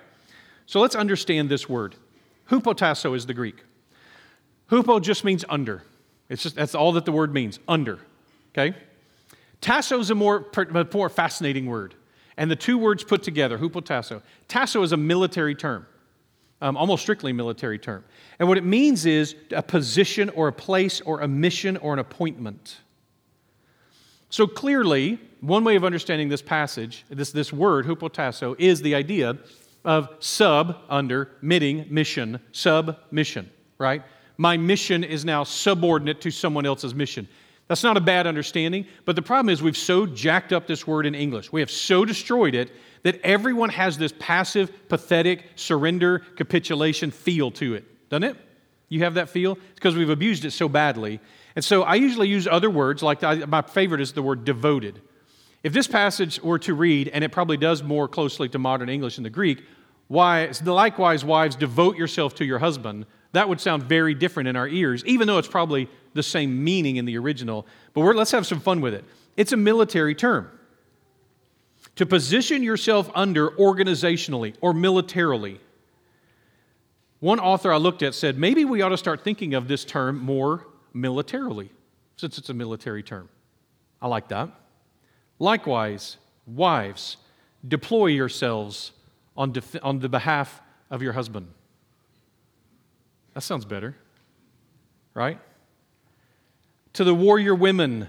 [0.67, 1.95] So let's understand this word.
[2.51, 3.63] Hupotasso is the Greek.
[4.71, 5.83] Hupo just means under.
[6.35, 8.01] It's just that's all that the word means, under.
[8.53, 8.77] Okay?
[9.61, 10.45] Tasso is a more,
[10.93, 11.95] more fascinating word.
[12.37, 14.21] And the two words put together, hupotasso.
[14.49, 15.87] Tasso is a military term,
[16.61, 18.05] um, almost strictly military term.
[18.41, 22.01] And what it means is a position or a place or a mission or an
[22.01, 22.79] appointment.
[24.29, 29.39] So clearly, one way of understanding this passage, this, this word, hupotasso, is the idea
[29.85, 34.03] of sub, under, mitting, mission, sub, mission, right?
[34.37, 37.29] My mission is now subordinate to someone else's mission.
[37.69, 41.07] That's not a bad understanding, but the problem is we've so jacked up this word
[41.07, 41.51] in English.
[41.51, 42.71] We have so destroyed it
[43.05, 48.37] that everyone has this passive, pathetic surrender, capitulation feel to it, doesn't it?
[48.91, 49.53] You have that feel?
[49.53, 51.21] It's because we've abused it so badly.
[51.57, 55.01] And so I usually use other words, like my favorite is the word devoted.
[55.63, 59.15] If this passage were to read, and it probably does more closely to modern English
[59.15, 59.65] than the Greek,
[60.09, 64.69] why, likewise, wives, devote yourself to your husband, that would sound very different in our
[64.69, 67.67] ears, even though it's probably the same meaning in the original.
[67.93, 69.05] But let's have some fun with it.
[69.37, 70.51] It's a military term.
[71.97, 75.61] To position yourself under organizationally or militarily.
[77.21, 80.19] One author I looked at said maybe we ought to start thinking of this term
[80.19, 81.71] more militarily,
[82.17, 83.29] since it's a military term.
[84.01, 84.51] I like that.
[85.39, 87.17] Likewise, wives,
[87.67, 88.93] deploy yourselves
[89.37, 91.49] on, def- on the behalf of your husband.
[93.35, 93.97] That sounds better,
[95.13, 95.39] right?
[96.95, 98.09] To the warrior women,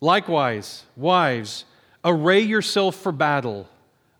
[0.00, 1.64] likewise, wives,
[2.04, 3.68] array yourself for battle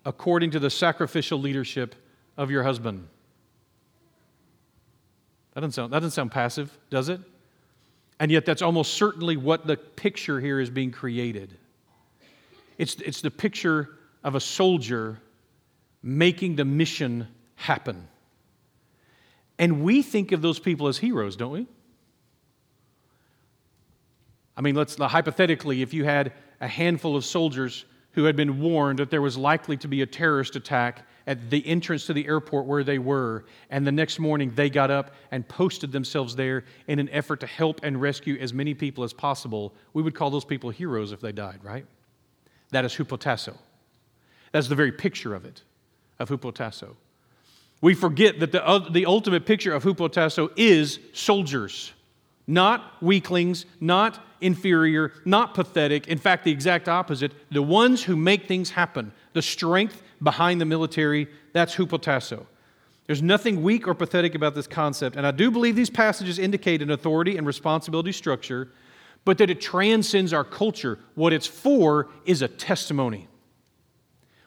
[0.05, 1.95] according to the sacrificial leadership
[2.37, 3.07] of your husband.
[5.53, 7.21] That doesn't sound, that doesn't sound passive, does it?
[8.19, 11.59] And yet, that's almost certainly what the picture here is being created.
[12.79, 15.21] It's, it's the picture of a soldier
[16.03, 18.09] making the mission happen.
[19.59, 21.67] And we think of those people as heroes, don't we?
[24.57, 28.99] I mean, let's hypothetically, if you had a handful of soldiers who had been warned
[28.99, 32.67] that there was likely to be a terrorist attack at the entrance to the airport
[32.67, 36.99] where they were, and the next morning they got up and posted themselves there in
[36.99, 40.45] an effort to help and rescue as many people as possible, we would call those
[40.45, 41.87] people heroes if they died, right?
[42.71, 43.57] That is hupotasso.
[44.51, 45.63] That's the very picture of it,
[46.19, 46.97] of hupotasso.
[47.83, 51.93] We forget that the, uh, the ultimate picture of hupotasso is soldiers,
[52.47, 56.07] not weaklings, not inferior, not pathetic.
[56.07, 57.33] In fact, the exact opposite.
[57.51, 62.47] The ones who make things happen, the strength behind the military, that's hupotasso.
[63.07, 66.83] There's nothing weak or pathetic about this concept, and I do believe these passages indicate
[66.83, 68.71] an authority and responsibility structure,
[69.25, 71.01] but that it transcends our culture.
[71.17, 73.29] What it's for is a testimony.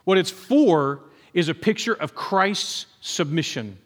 [0.06, 1.02] What it's for
[1.36, 3.78] is a picture of Christ's submission,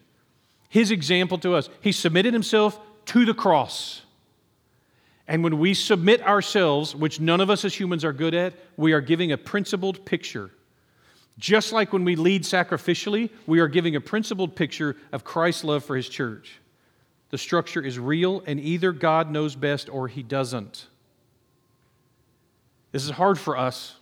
[0.70, 1.68] his example to us.
[1.82, 4.02] He submitted himself to the cross.
[5.26, 8.92] And when we submit ourselves, which none of us as humans are good at, we
[8.92, 10.50] are giving a principled picture.
[11.38, 15.84] Just like when we lead sacrificially, we are giving a principled picture of Christ's love
[15.84, 16.58] for his church.
[17.30, 20.86] The structure is real, and either God knows best or he doesn't.
[22.92, 23.96] This is hard for us.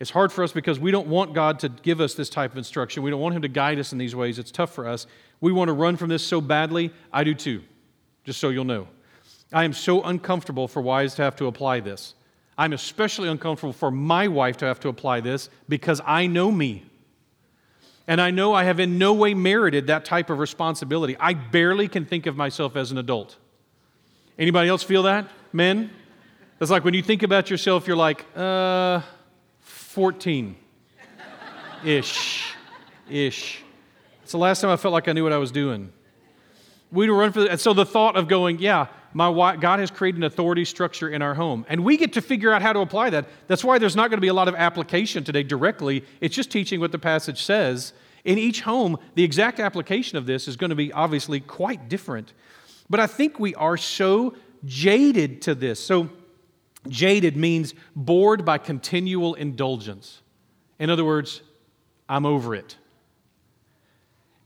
[0.00, 2.58] It's hard for us because we don't want God to give us this type of
[2.58, 3.02] instruction.
[3.02, 4.38] We don't want Him to guide us in these ways.
[4.38, 5.06] It's tough for us.
[5.40, 6.92] We want to run from this so badly.
[7.12, 7.62] I do too,
[8.24, 8.86] just so you'll know.
[9.52, 12.14] I am so uncomfortable for wives to have to apply this.
[12.56, 16.84] I'm especially uncomfortable for my wife to have to apply this because I know me.
[18.06, 21.16] And I know I have in no way merited that type of responsibility.
[21.18, 23.36] I barely can think of myself as an adult.
[24.38, 25.28] Anybody else feel that?
[25.52, 25.90] Men?
[26.60, 29.02] It's like when you think about yourself, you're like, uh,
[29.98, 30.54] 14
[31.84, 32.54] ish.
[33.10, 33.62] Ish.
[34.22, 35.92] It's the last time I felt like I knew what I was doing.
[36.92, 39.90] We'd run for the, and so the thought of going, yeah, my wife, God has
[39.90, 42.78] created an authority structure in our home, and we get to figure out how to
[42.78, 43.26] apply that.
[43.48, 46.04] That's why there's not going to be a lot of application today directly.
[46.20, 47.92] It's just teaching what the passage says.
[48.24, 52.34] In each home, the exact application of this is going to be obviously quite different.
[52.88, 55.84] But I think we are so jaded to this.
[55.84, 56.08] So
[56.88, 60.22] jaded means bored by continual indulgence.
[60.78, 61.42] In other words,
[62.08, 62.76] I'm over it.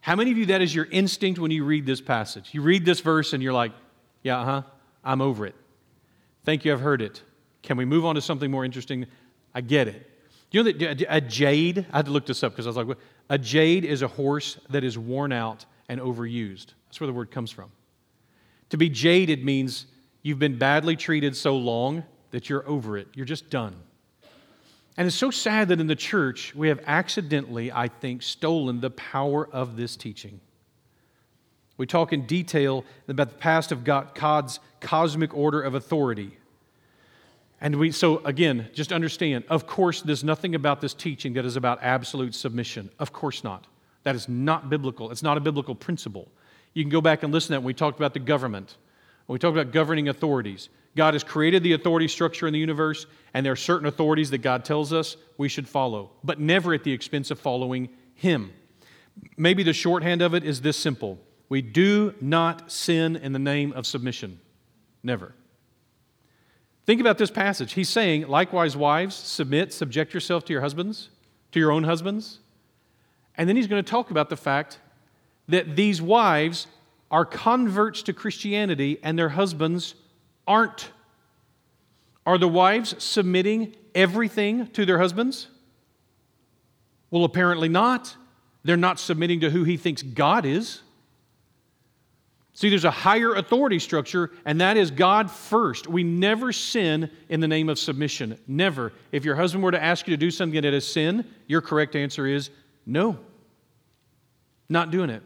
[0.01, 2.51] How many of you that is your instinct when you read this passage?
[2.53, 3.73] You read this verse and you're like,
[4.23, 4.63] yeah, uh huh,
[5.05, 5.55] I'm over it.
[6.45, 7.23] Thank you, I've heard it.
[7.63, 9.07] Can we move on to something more interesting?
[9.55, 10.11] I get it.
[10.51, 12.99] You know that a jade, I had to look this up because I was like,
[13.31, 16.75] a jade is a horse that is worn out and overused.
[16.87, 17.71] That's where the word comes from.
[18.71, 19.87] To be jaded means
[20.23, 23.09] you've been badly treated so long that you're over it.
[23.15, 23.75] You're just done.
[24.97, 28.91] And it's so sad that in the church, we have accidentally, I think, stolen the
[28.91, 30.41] power of this teaching.
[31.79, 36.37] We talk in detail about the past of God, God's cosmic order of authority.
[37.61, 41.57] And we, so again, just understand, of course, there's nothing about this teaching that is
[41.57, 42.91] about absolute submission.
[42.99, 43.67] Of course not.
[44.03, 45.11] That is not biblical.
[45.11, 46.29] It's not a biblical principle.
[46.75, 48.77] You can go back and listen to that when we talked about the government,
[49.27, 50.69] when we talk about governing authorities.
[50.97, 54.39] God has created the authority structure in the universe, and there are certain authorities that
[54.39, 58.53] God tells us we should follow, but never at the expense of following Him.
[59.37, 63.73] Maybe the shorthand of it is this simple We do not sin in the name
[63.73, 64.41] of submission.
[65.03, 65.35] Never.
[66.85, 67.75] Think about this passage.
[67.75, 71.11] He's saying, likewise, wives, submit, subject yourself to your husbands,
[71.53, 72.41] to your own husbands.
[73.37, 74.79] And then he's going to talk about the fact
[75.49, 76.67] that these wives
[77.13, 79.95] are converts to Christianity and their husbands
[80.47, 80.91] aren't.
[82.25, 85.49] Are the wives submitting everything to their husbands?
[87.11, 88.17] Well, apparently not.
[88.65, 90.81] They're not submitting to who he thinks God is.
[92.55, 95.87] See, there's a higher authority structure, and that is God first.
[95.87, 98.39] We never sin in the name of submission.
[98.47, 98.93] Never.
[99.11, 101.97] If your husband were to ask you to do something that is sin, your correct
[101.97, 102.51] answer is
[102.87, 103.19] no.
[104.69, 105.23] Not doing it.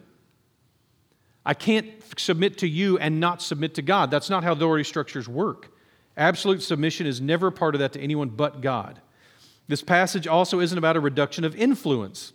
[1.47, 4.11] I can't submit to you and not submit to God.
[4.11, 5.73] That's not how authority structures work.
[6.17, 9.01] Absolute submission is never part of that to anyone but God.
[9.69, 12.33] This passage also isn't about a reduction of influence.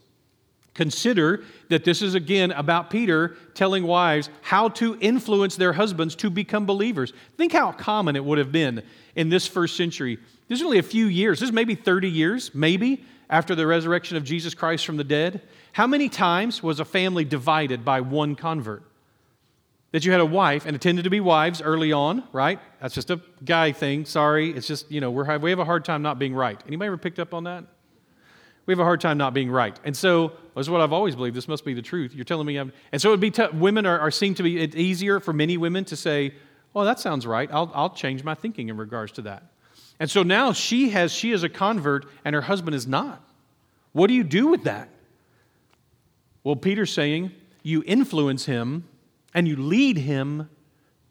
[0.74, 6.30] Consider that this is again about Peter telling wives how to influence their husbands to
[6.30, 7.12] become believers.
[7.36, 8.82] Think how common it would have been
[9.15, 10.17] in this first century.
[10.47, 14.15] This is only a few years, this is maybe 30 years, maybe, after the resurrection
[14.15, 15.41] of Jesus Christ from the dead.
[15.74, 18.84] How many times was a family divided by one convert?
[19.91, 22.60] That you had a wife, and it tended to be wives early on, right?
[22.82, 24.06] That's just a guy thing.
[24.06, 26.62] Sorry, it's just you know we're, we have a hard time not being right.
[26.67, 27.65] Anybody ever picked up on that?
[28.65, 31.36] We have a hard time not being right, and so that's what I've always believed.
[31.36, 32.13] This must be the truth.
[32.13, 34.43] You're telling me, I'm, and so it would be t- women are, are seen to
[34.43, 36.34] be it's easier for many women to say,
[36.73, 37.49] "Well, that sounds right.
[37.51, 39.43] I'll, I'll change my thinking in regards to that."
[39.99, 43.21] And so now she has she is a convert, and her husband is not.
[43.91, 44.89] What do you do with that?
[46.43, 48.86] Well, Peter's saying you influence him
[49.34, 50.50] and you lead him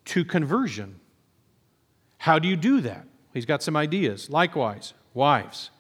[0.07, 1.01] to conversion.
[2.19, 3.07] How do you do that?
[3.33, 4.29] He's got some ideas.
[4.29, 5.71] Likewise, wives,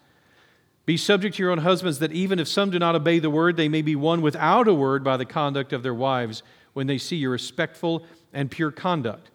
[0.86, 3.56] be subject to your own husbands, that even if some do not obey the word,
[3.56, 6.98] they may be won without a word by the conduct of their wives when they
[6.98, 9.30] see your respectful and pure conduct.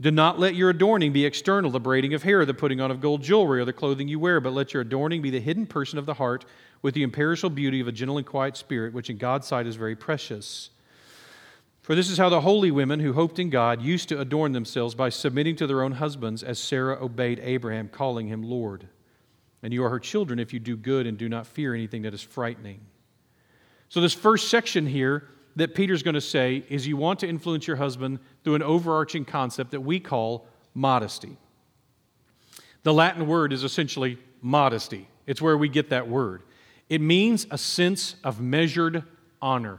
[0.00, 3.00] Do not let your adorning be external, the braiding of hair, the putting on of
[3.00, 5.98] gold jewelry, or the clothing you wear, but let your adorning be the hidden person
[5.98, 6.44] of the heart
[6.82, 9.74] with the imperishable beauty of a gentle and quiet spirit, which in God's sight is
[9.74, 10.70] very precious.
[11.88, 14.94] For this is how the holy women who hoped in God used to adorn themselves
[14.94, 18.86] by submitting to their own husbands, as Sarah obeyed Abraham, calling him Lord.
[19.62, 22.12] And you are her children if you do good and do not fear anything that
[22.12, 22.82] is frightening.
[23.88, 27.66] So, this first section here that Peter's going to say is you want to influence
[27.66, 31.38] your husband through an overarching concept that we call modesty.
[32.82, 36.42] The Latin word is essentially modesty, it's where we get that word.
[36.90, 39.04] It means a sense of measured
[39.40, 39.78] honor,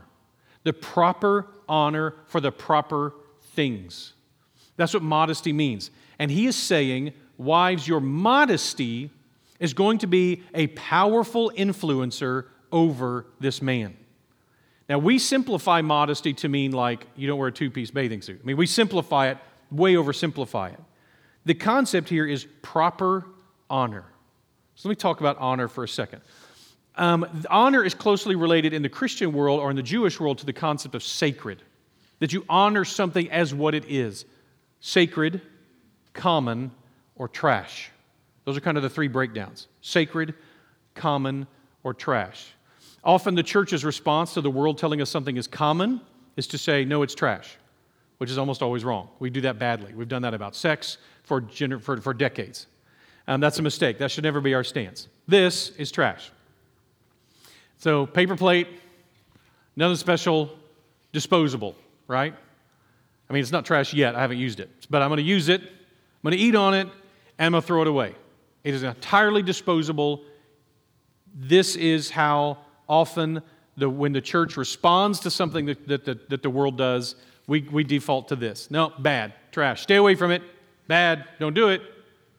[0.64, 3.14] the proper honor for the proper
[3.54, 4.12] things.
[4.76, 5.90] That's what modesty means.
[6.18, 9.10] And he is saying, wives, your modesty
[9.58, 13.96] is going to be a powerful influencer over this man.
[14.88, 18.40] Now, we simplify modesty to mean like you don't wear a two piece bathing suit.
[18.42, 19.38] I mean, we simplify it,
[19.70, 20.80] way oversimplify it.
[21.44, 23.26] The concept here is proper
[23.68, 24.04] honor.
[24.74, 26.22] So let me talk about honor for a second.
[26.96, 30.46] Um, honor is closely related in the Christian world or in the Jewish world to
[30.46, 31.62] the concept of sacred,
[32.18, 34.24] that you honor something as what it is
[34.80, 35.40] sacred,
[36.12, 36.70] common,
[37.16, 37.90] or trash.
[38.44, 40.34] Those are kind of the three breakdowns sacred,
[40.94, 41.46] common,
[41.84, 42.48] or trash.
[43.02, 46.00] Often the church's response to the world telling us something is common
[46.36, 47.56] is to say, no, it's trash,
[48.18, 49.08] which is almost always wrong.
[49.18, 49.94] We do that badly.
[49.94, 52.66] We've done that about sex for, gener- for, for decades.
[53.26, 53.98] Um, that's a mistake.
[53.98, 55.08] That should never be our stance.
[55.26, 56.30] This is trash.
[57.80, 58.68] So, paper plate,
[59.74, 60.50] nothing special,
[61.14, 61.74] disposable,
[62.08, 62.34] right?
[63.28, 64.14] I mean, it's not trash yet.
[64.14, 64.68] I haven't used it.
[64.90, 65.68] But I'm going to use it, I'm
[66.22, 66.88] going to eat on it,
[67.38, 68.14] and I'm going to throw it away.
[68.64, 70.20] It is entirely disposable.
[71.34, 73.40] This is how often,
[73.78, 77.14] the, when the church responds to something that, that, that, that the world does,
[77.46, 78.70] we, we default to this.
[78.70, 79.80] No, bad, trash.
[79.80, 80.42] Stay away from it.
[80.86, 81.80] Bad, don't do it,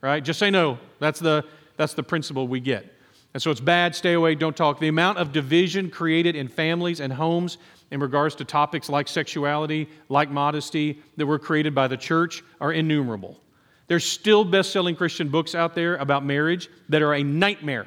[0.02, 0.22] right?
[0.22, 0.78] Just say no.
[1.00, 1.44] That's the,
[1.76, 2.91] that's the principle we get.
[3.34, 4.78] And so it's bad, stay away, don't talk.
[4.78, 7.58] The amount of division created in families and homes
[7.90, 12.72] in regards to topics like sexuality, like modesty, that were created by the church are
[12.72, 13.38] innumerable.
[13.86, 17.86] There's still best selling Christian books out there about marriage that are a nightmare.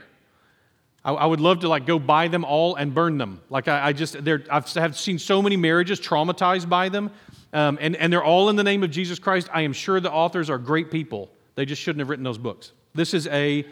[1.03, 3.41] I, I would love to like go buy them all and burn them.
[3.49, 7.11] Like I, I just, I've have seen so many marriages traumatized by them,
[7.53, 9.47] um, and, and they're all in the name of Jesus Christ.
[9.53, 11.29] I am sure the authors are great people.
[11.53, 12.71] They just shouldn't have written those books.
[12.93, 13.65] This is a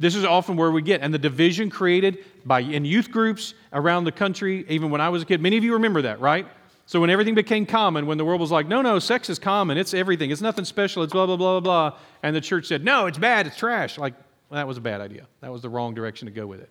[0.00, 4.04] this is often where we get and the division created by in youth groups around
[4.04, 5.40] the country even when i was a kid.
[5.40, 6.48] Many of you remember that right?
[6.86, 9.78] So when everything became common when the world was like no no sex is common
[9.78, 12.82] it's everything it's nothing special it's blah blah blah blah blah and the church said
[12.82, 14.14] no it's bad it's trash like
[14.48, 15.28] well, that was a bad idea.
[15.42, 16.68] That was the wrong direction to go with it.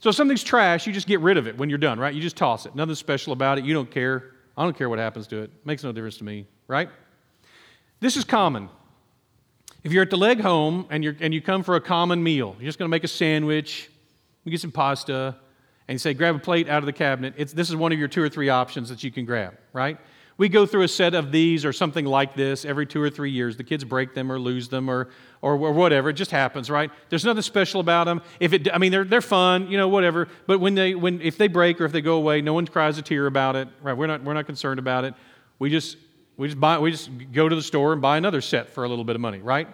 [0.00, 2.14] So if something's trash you just get rid of it when you're done right?
[2.14, 2.74] You just toss it.
[2.74, 3.64] Nothing special about it.
[3.64, 4.32] You don't care.
[4.56, 6.88] I don't care what happens to it, it makes no difference to me right?
[8.00, 8.70] This is common
[9.82, 12.56] if you're at the leg home and, you're, and you come for a common meal,
[12.58, 13.90] you're just going to make a sandwich,
[14.44, 15.36] you get some pasta,
[15.88, 17.34] and you say, grab a plate out of the cabinet.
[17.36, 19.98] It's, this is one of your two or three options that you can grab, right?
[20.36, 23.30] We go through a set of these or something like this every two or three
[23.30, 23.56] years.
[23.58, 25.10] The kids break them or lose them or,
[25.42, 26.08] or, or whatever.
[26.08, 26.90] It just happens, right?
[27.10, 28.22] There's nothing special about them.
[28.38, 30.28] If it, I mean, they're, they're fun, you know, whatever.
[30.46, 32.96] But when they, when, if they break or if they go away, no one cries
[32.96, 33.92] a tear about it, right?
[33.92, 35.12] We're not, we're not concerned about it.
[35.58, 35.98] We just
[36.40, 38.88] we just, buy, we just go to the store and buy another set for a
[38.88, 39.68] little bit of money, right?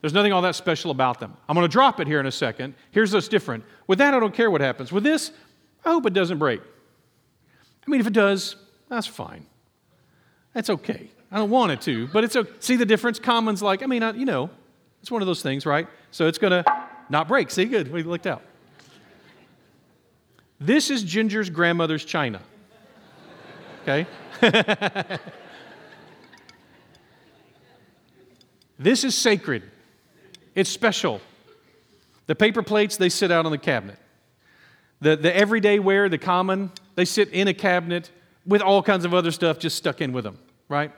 [0.00, 1.36] There's nothing all that special about them.
[1.48, 2.76] I'm going to drop it here in a second.
[2.92, 3.64] Here's what's different.
[3.88, 4.92] With that, I don't care what happens.
[4.92, 5.32] With this,
[5.84, 6.60] I hope it doesn't break.
[7.84, 8.54] I mean, if it does,
[8.88, 9.44] that's fine.
[10.54, 11.10] That's okay.
[11.32, 12.52] I don't want it to, but it's okay.
[12.60, 13.18] See the difference?
[13.18, 14.50] Common's like, I mean, I, you know,
[15.00, 15.88] it's one of those things, right?
[16.12, 17.50] So it's going to not break.
[17.50, 17.90] See, good.
[17.90, 18.42] We looked out.
[20.60, 22.40] This is Ginger's grandmother's china.
[23.82, 24.06] Okay?
[28.78, 29.62] This is sacred.
[30.54, 31.20] It's special.
[32.26, 33.98] The paper plates, they sit out on the cabinet.
[35.00, 38.10] The, the everyday wear, the common, they sit in a cabinet
[38.46, 40.92] with all kinds of other stuff just stuck in with them, right?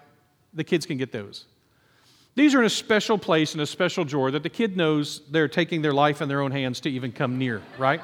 [0.54, 1.46] The kids can get those.
[2.34, 5.48] These are in a special place in a special drawer that the kid knows they're
[5.48, 8.00] taking their life in their own hands to even come near, right?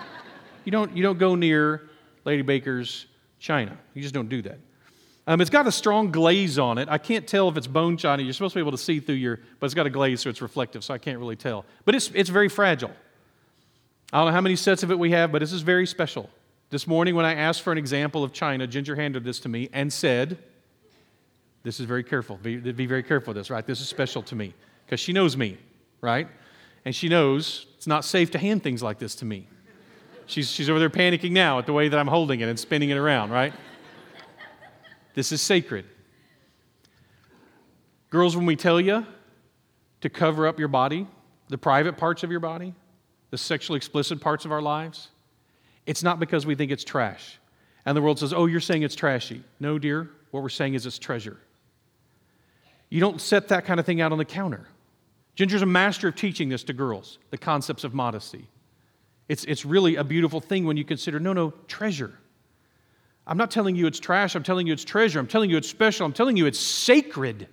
[0.64, 1.88] you, don't, you don't go near
[2.24, 3.06] Lady Baker's
[3.38, 3.76] china.
[3.94, 4.58] You just don't do that.
[5.28, 6.88] Um, it's got a strong glaze on it.
[6.88, 8.22] I can't tell if it's bone china.
[8.22, 10.30] You're supposed to be able to see through your, but it's got a glaze so
[10.30, 11.64] it's reflective, so I can't really tell.
[11.84, 12.92] But it's, it's very fragile.
[14.12, 16.30] I don't know how many sets of it we have, but this is very special.
[16.70, 19.68] This morning, when I asked for an example of china, Ginger handed this to me
[19.72, 20.38] and said,
[21.64, 22.36] This is very careful.
[22.36, 23.66] Be, be very careful with this, right?
[23.66, 24.54] This is special to me
[24.84, 25.58] because she knows me,
[26.00, 26.28] right?
[26.84, 29.48] And she knows it's not safe to hand things like this to me.
[30.26, 32.90] She's, she's over there panicking now at the way that I'm holding it and spinning
[32.90, 33.52] it around, right?
[35.16, 35.86] This is sacred.
[38.10, 39.04] Girls, when we tell you
[40.02, 41.06] to cover up your body,
[41.48, 42.74] the private parts of your body,
[43.30, 45.08] the sexually explicit parts of our lives,
[45.86, 47.38] it's not because we think it's trash.
[47.86, 49.42] And the world says, oh, you're saying it's trashy.
[49.58, 50.10] No, dear.
[50.32, 51.38] What we're saying is it's treasure.
[52.90, 54.68] You don't set that kind of thing out on the counter.
[55.34, 58.48] Ginger's a master of teaching this to girls, the concepts of modesty.
[59.28, 62.12] It's, it's really a beautiful thing when you consider no, no, treasure.
[63.26, 64.34] I'm not telling you it's trash.
[64.34, 65.18] I'm telling you it's treasure.
[65.18, 66.06] I'm telling you it's special.
[66.06, 67.48] I'm telling you it's sacred.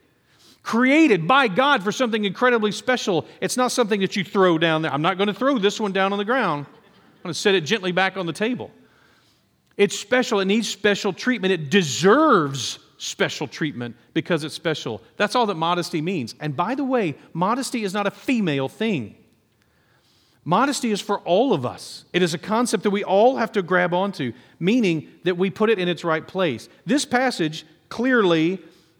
[0.61, 3.25] Created by God for something incredibly special.
[3.41, 4.93] It's not something that you throw down there.
[4.93, 6.65] I'm not going to throw this one down on the ground.
[6.67, 8.71] I'm going to set it gently back on the table.
[9.75, 10.39] It's special.
[10.39, 11.51] It needs special treatment.
[11.51, 15.01] It deserves special treatment because it's special.
[15.17, 16.35] That's all that modesty means.
[16.39, 19.15] And by the way, modesty is not a female thing.
[20.45, 22.05] Modesty is for all of us.
[22.11, 25.69] It is a concept that we all have to grab onto, meaning that we put
[25.69, 26.67] it in its right place.
[26.85, 28.59] This passage clearly,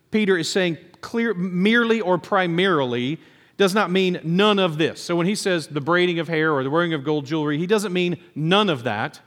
[0.10, 3.20] Peter is saying clear, merely or primarily
[3.58, 5.02] does not mean none of this.
[5.02, 7.68] So when he says the braiding of hair or the wearing of gold jewelry, he
[7.68, 9.20] doesn't mean none of that,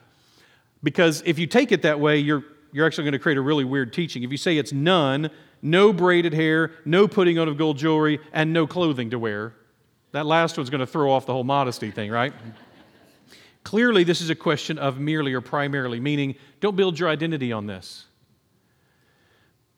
[0.83, 3.65] because if you take it that way, you're, you're actually going to create a really
[3.65, 4.23] weird teaching.
[4.23, 5.31] If you say it's none,
[5.63, 9.53] no braided hair, no putting on of gold jewelry, and no clothing to wear,
[10.17, 12.33] that last one's going to throw off the whole modesty thing, right?
[13.65, 17.67] Clearly, this is a question of merely or primarily, meaning don't build your identity on
[17.67, 18.07] this.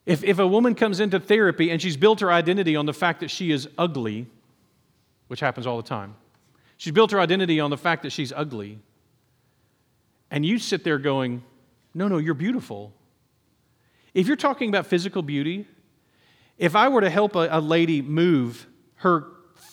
[0.05, 3.19] If, if a woman comes into therapy and she's built her identity on the fact
[3.19, 4.27] that she is ugly,
[5.27, 6.15] which happens all the time,
[6.77, 8.79] she's built her identity on the fact that she's ugly,
[10.31, 11.43] and you sit there going,
[11.93, 12.93] No, no, you're beautiful.
[14.13, 15.67] If you're talking about physical beauty,
[16.57, 19.27] if I were to help a, a lady move her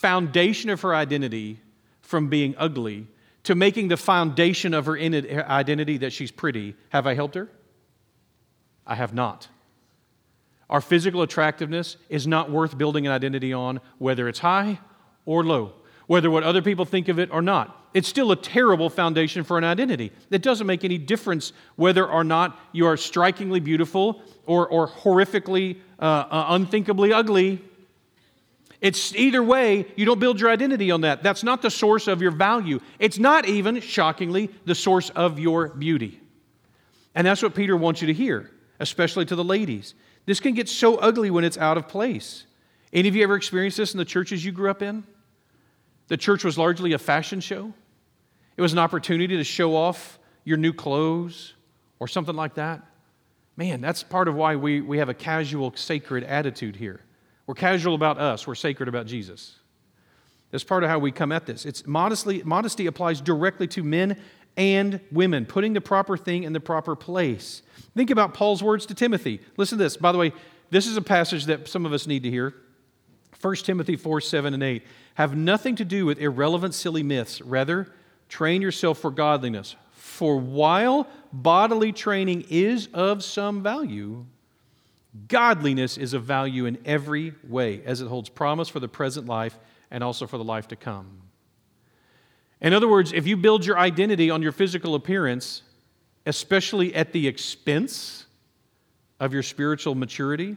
[0.07, 1.59] foundation of her identity
[2.01, 3.09] from being ugly
[3.43, 6.77] to making the foundation of her identity that she's pretty.
[6.91, 7.49] Have I helped her?
[8.87, 9.49] I have not.
[10.71, 14.79] Our physical attractiveness is not worth building an identity on, whether it's high
[15.25, 15.73] or low.
[16.07, 17.89] whether what other people think of it or not.
[17.95, 20.13] It's still a terrible foundation for an identity.
[20.31, 25.79] It doesn't make any difference whether or not you are strikingly beautiful or, or horrifically,
[25.99, 27.63] uh, uh, unthinkably ugly.
[28.81, 31.23] It's either way, you don't build your identity on that.
[31.23, 32.81] That's not the source of your value.
[32.99, 36.21] It's not even, shockingly, the source of your beauty.
[37.15, 39.95] And that's what Peter wants you to hear, especially to the ladies.
[40.27, 42.45] This can get so ugly when it's out of place.
[42.93, 45.05] Any of you ever experienced this in the churches you grew up in?
[46.09, 47.73] The church was largely a fashion show.
[48.57, 51.55] It was an opportunity to show off your new clothes
[51.99, 52.83] or something like that.
[53.57, 57.01] Man, that's part of why we, we have a casual, sacred attitude here.
[57.47, 59.57] We're casual about us, we're sacred about Jesus.
[60.51, 61.67] That's part of how we come at this.
[61.67, 64.21] It's modestly, modesty applies directly to men
[64.57, 67.63] and women, putting the proper thing in the proper place.
[67.95, 69.41] Think about Paul's words to Timothy.
[69.57, 69.97] Listen to this.
[69.97, 70.33] By the way,
[70.71, 72.55] this is a passage that some of us need to hear.
[73.41, 74.83] 1 Timothy 4 7 and 8
[75.15, 77.41] have nothing to do with irrelevant, silly myths.
[77.43, 77.93] Rather,
[78.29, 79.77] train yourself for godliness.
[79.93, 84.25] For while bodily training is of some value,
[85.29, 89.59] godliness is of value in every way, as it holds promise for the present life
[89.91, 91.23] and also for the life to come.
[92.61, 95.63] In other words, if you build your identity on your physical appearance,
[96.25, 98.27] especially at the expense
[99.21, 100.57] of your spiritual maturity,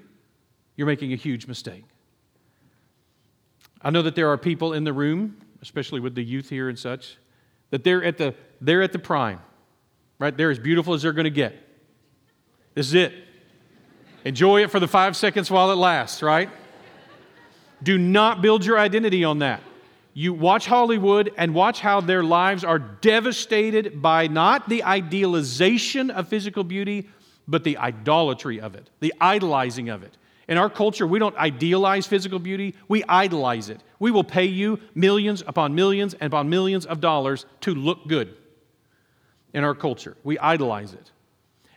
[0.75, 1.83] you're making a huge mistake.
[3.81, 6.77] I know that there are people in the room, especially with the youth here and
[6.77, 7.17] such,
[7.69, 9.39] that they're at the, they're at the prime,
[10.17, 10.35] right?
[10.35, 11.55] They're as beautiful as they're going to get.
[12.73, 13.13] This is it.
[14.25, 16.49] Enjoy it for the five seconds while it lasts, right?
[17.81, 19.61] Do not build your identity on that.
[20.13, 26.27] You watch Hollywood and watch how their lives are devastated by not the idealization of
[26.27, 27.07] physical beauty,
[27.47, 30.17] but the idolatry of it, the idolizing of it.
[30.49, 33.81] In our culture, we don't idealize physical beauty, we idolize it.
[33.99, 38.35] We will pay you millions upon millions and upon millions of dollars to look good
[39.53, 40.17] in our culture.
[40.23, 41.11] We idolize it.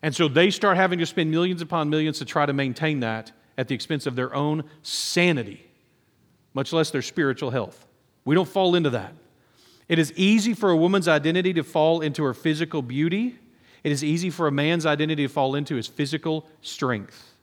[0.02, 3.32] And so they start having to spend millions upon millions to try to maintain that
[3.56, 5.64] at the expense of their own sanity,
[6.54, 7.86] much less their spiritual health.
[8.24, 9.14] We don't fall into that.
[9.88, 13.38] It is easy for a woman's identity to fall into her physical beauty.
[13.84, 17.34] It is easy for a man's identity to fall into his physical strength.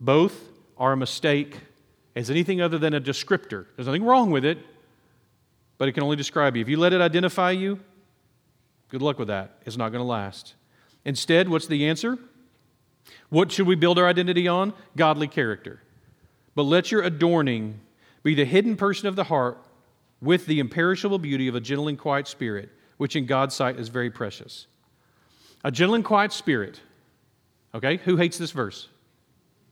[0.00, 1.58] Both are a mistake
[2.16, 3.66] as anything other than a descriptor.
[3.76, 4.58] There's nothing wrong with it,
[5.76, 6.62] but it can only describe you.
[6.62, 7.80] If you let it identify you,
[8.88, 9.58] good luck with that.
[9.64, 10.54] It's not going to last.
[11.08, 12.18] Instead, what's the answer?
[13.30, 14.74] What should we build our identity on?
[14.94, 15.80] Godly character.
[16.54, 17.80] But let your adorning
[18.22, 19.56] be the hidden person of the heart
[20.20, 23.88] with the imperishable beauty of a gentle and quiet spirit, which in God's sight is
[23.88, 24.66] very precious.
[25.64, 26.78] A gentle and quiet spirit.
[27.74, 28.88] Okay, who hates this verse?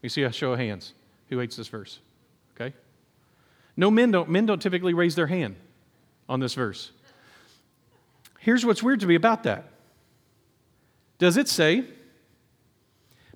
[0.01, 0.95] We see a show of hands.
[1.29, 1.99] Who hates this verse?
[2.55, 2.73] Okay?
[3.75, 4.27] No, men don't.
[4.27, 5.55] Men don't typically raise their hand
[6.27, 6.91] on this verse.
[8.39, 9.65] Here's what's weird to me about that.
[11.19, 11.83] Does it say,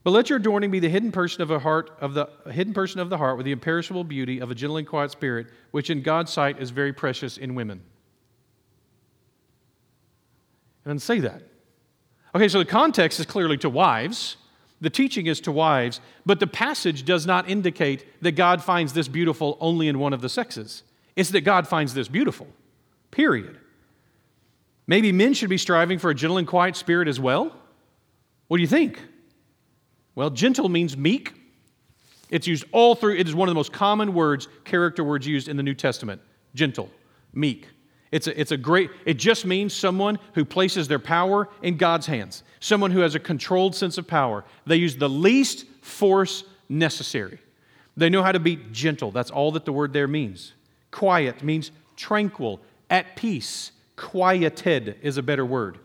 [0.04, 3.00] but let your adorning be the hidden person of a heart of the hidden person
[3.00, 6.02] of the heart with the imperishable beauty of a gentle and quiet spirit, which in
[6.02, 7.82] God's sight is very precious in women.
[10.84, 11.44] It doesn't say that.
[12.34, 14.38] Okay, so the context is clearly to wives.
[14.80, 19.08] The teaching is to wives, but the passage does not indicate that God finds this
[19.08, 20.82] beautiful only in one of the sexes.
[21.16, 22.48] It's that God finds this beautiful,
[23.12, 23.60] period.
[24.88, 27.56] Maybe men should be striving for a gentle and quiet spirit as well?
[28.52, 28.99] What do you think?
[30.14, 31.32] Well, gentle means meek.
[32.30, 35.47] It's used all through, it is one of the most common words, character words used
[35.47, 36.22] in the New Testament.
[36.54, 36.89] Gentle,
[37.32, 37.70] meek.
[38.12, 42.08] It's a, it's a great, it just means someone who places their power in God's
[42.08, 44.43] hands, someone who has a controlled sense of power.
[44.66, 47.39] They use the least force necessary.
[47.95, 49.12] They know how to be gentle.
[49.12, 50.52] That's all that the word there means.
[50.91, 53.72] Quiet means tranquil, at peace.
[53.95, 55.80] Quieted is a better word.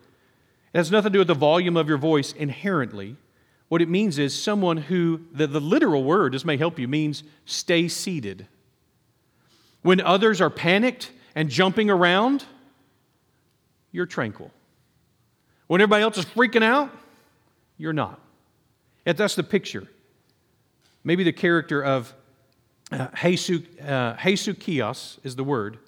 [0.77, 3.17] It has nothing to do with the volume of your voice inherently.
[3.71, 7.23] What it means is someone who, the, the literal word, this may help you, means
[7.47, 8.47] stay seated.
[9.81, 12.45] When others are panicked, and jumping around,
[13.91, 14.51] you're tranquil.
[15.67, 16.91] When everybody else is freaking out,
[17.79, 18.21] you're not.
[19.07, 19.87] And that's the picture.
[21.05, 22.13] Maybe the character of
[22.93, 24.15] uh, Jesus, uh,
[25.25, 25.79] is the word,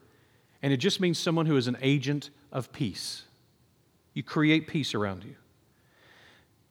[0.62, 3.24] and it just means someone who is an agent of peace.
[4.18, 5.36] You create peace around you.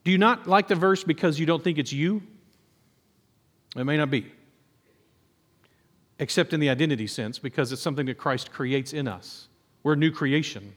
[0.03, 2.21] Do you not like the verse because you don't think it's you?
[3.73, 4.29] It may not be
[6.19, 9.47] except in the identity sense, because it's something that Christ creates in us.
[9.81, 10.73] We're a new creation,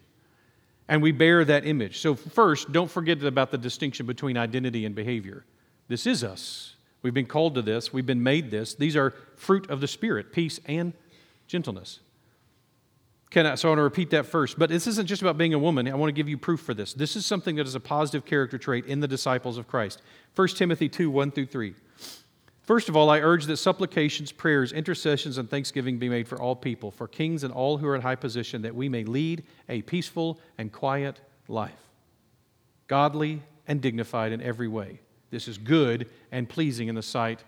[0.87, 1.99] and we bear that image.
[1.99, 5.45] So, first, don't forget about the distinction between identity and behavior.
[5.89, 6.77] This is us.
[7.03, 8.75] We've been called to this, we've been made this.
[8.75, 10.93] These are fruit of the Spirit peace and
[11.49, 11.99] gentleness.
[13.31, 14.59] Can I, so I want to repeat that first.
[14.59, 15.87] But this isn't just about being a woman.
[15.89, 16.93] I want to give you proof for this.
[16.93, 20.03] This is something that is a positive character trait in the disciples of Christ.
[20.35, 21.75] 1 Timothy 2 1 through 3.
[22.63, 26.55] First of all, I urge that supplications, prayers, intercessions, and thanksgiving be made for all
[26.55, 29.83] people, for kings and all who are in high position, that we may lead a
[29.83, 31.89] peaceful and quiet life,
[32.87, 35.01] godly and dignified in every way.
[35.31, 37.43] This is good and pleasing in the sight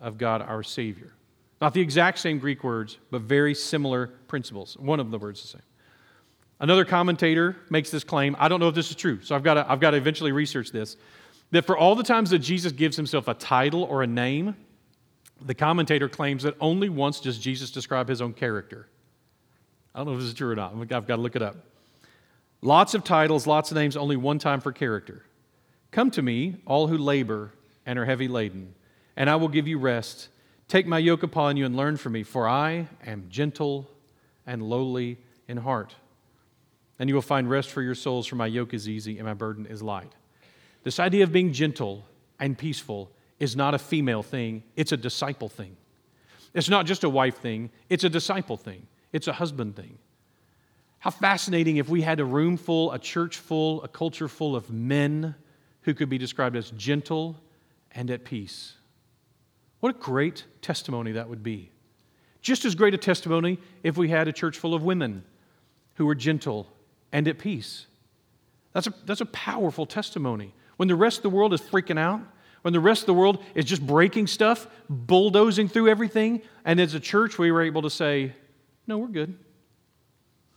[0.00, 1.12] of God our Savior.
[1.60, 4.76] Not the exact same Greek words, but very similar principles.
[4.78, 5.62] One of the words the same.
[6.58, 8.36] Another commentator makes this claim.
[8.38, 10.32] I don't know if this is true, so I've got to, I've got to eventually
[10.32, 10.96] research this
[11.50, 14.54] that for all the times that Jesus gives himself a title or a name,
[15.42, 18.86] the commentator claims that only once does Jesus describe his own character.
[19.94, 20.74] I don't know if this is true or not.
[20.74, 21.56] I've got to look it up.
[22.62, 25.24] Lots of titles, lots of names, only one time for character.
[25.90, 27.52] Come to me, all who labor
[27.86, 28.74] and are heavy laden,
[29.16, 30.28] and I will give you rest.
[30.70, 33.90] Take my yoke upon you and learn from me, for I am gentle
[34.46, 35.18] and lowly
[35.48, 35.96] in heart.
[37.00, 39.34] And you will find rest for your souls, for my yoke is easy and my
[39.34, 40.12] burden is light.
[40.84, 42.04] This idea of being gentle
[42.38, 43.10] and peaceful
[43.40, 45.76] is not a female thing, it's a disciple thing.
[46.54, 49.98] It's not just a wife thing, it's a disciple thing, it's a husband thing.
[51.00, 54.70] How fascinating if we had a room full, a church full, a culture full of
[54.70, 55.34] men
[55.82, 57.40] who could be described as gentle
[57.90, 58.74] and at peace.
[59.80, 61.70] What a great testimony that would be.
[62.42, 65.24] Just as great a testimony if we had a church full of women
[65.94, 66.66] who were gentle
[67.12, 67.86] and at peace.
[68.72, 70.54] That's a, that's a powerful testimony.
[70.76, 72.20] When the rest of the world is freaking out,
[72.62, 76.94] when the rest of the world is just breaking stuff, bulldozing through everything, and as
[76.94, 78.34] a church, we were able to say,
[78.86, 79.36] No, we're good.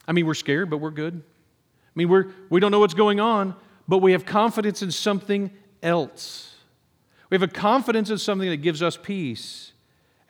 [0.07, 1.15] I mean, we're scared, but we're good.
[1.15, 3.55] I mean, we're, we don't know what's going on,
[3.87, 5.51] but we have confidence in something
[5.81, 6.52] else.
[7.33, 9.71] We have a confidence in something that gives us peace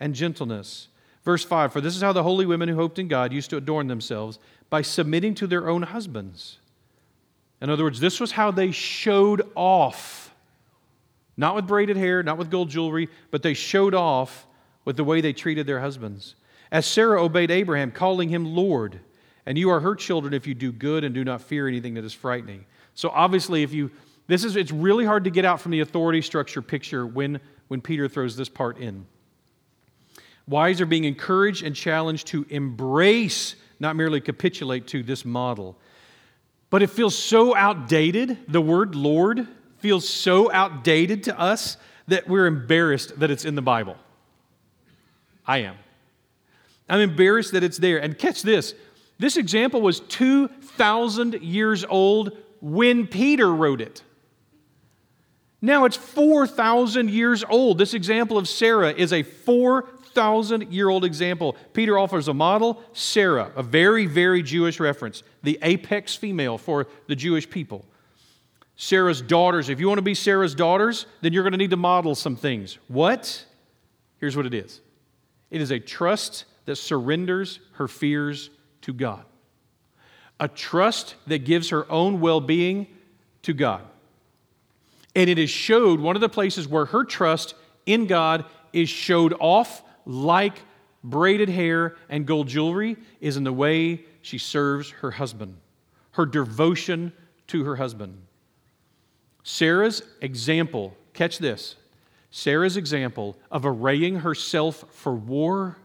[0.00, 0.88] and gentleness.
[1.22, 3.58] Verse 5 For this is how the holy women who hoped in God used to
[3.58, 4.38] adorn themselves
[4.70, 6.58] by submitting to their own husbands
[7.64, 10.34] in other words, this was how they showed off.
[11.34, 14.46] Not with braided hair, not with gold jewelry, but they showed off
[14.84, 16.34] with the way they treated their husbands.
[16.70, 19.00] As Sarah obeyed Abraham, calling him Lord,
[19.46, 22.04] and you are her children if you do good and do not fear anything that
[22.04, 22.66] is frightening.
[22.94, 23.90] So obviously, if you
[24.26, 27.80] this is it's really hard to get out from the authority structure picture when when
[27.80, 29.06] Peter throws this part in.
[30.46, 35.78] Wise are being encouraged and challenged to embrace, not merely capitulate to this model.
[36.68, 38.38] But it feels so outdated.
[38.48, 39.46] The word Lord
[39.78, 41.76] feels so outdated to us
[42.08, 43.96] that we're embarrassed that it's in the Bible.
[45.46, 45.76] I am.
[46.88, 47.98] I'm embarrassed that it's there.
[47.98, 48.74] And catch this
[49.18, 54.02] this example was 2,000 years old when Peter wrote it.
[55.64, 57.78] Now it's 4,000 years old.
[57.78, 61.56] This example of Sarah is a 4,000 year old example.
[61.72, 67.16] Peter offers a model, Sarah, a very, very Jewish reference, the apex female for the
[67.16, 67.86] Jewish people.
[68.76, 69.70] Sarah's daughters.
[69.70, 72.36] If you want to be Sarah's daughters, then you're going to need to model some
[72.36, 72.76] things.
[72.88, 73.46] What?
[74.18, 74.82] Here's what it is
[75.50, 78.50] it is a trust that surrenders her fears
[78.82, 79.24] to God,
[80.38, 82.86] a trust that gives her own well being
[83.44, 83.80] to God.
[85.14, 87.54] And it is showed, one of the places where her trust
[87.86, 90.58] in God is showed off like
[91.02, 95.56] braided hair and gold jewelry is in the way she serves her husband,
[96.12, 97.12] her devotion
[97.48, 98.20] to her husband.
[99.42, 101.76] Sarah's example, catch this
[102.30, 105.76] Sarah's example of arraying herself for war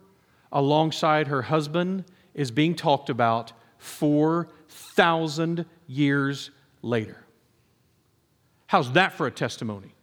[0.52, 6.50] alongside her husband is being talked about 4,000 years
[6.82, 7.24] later.
[8.70, 9.96] How's that for a testimony?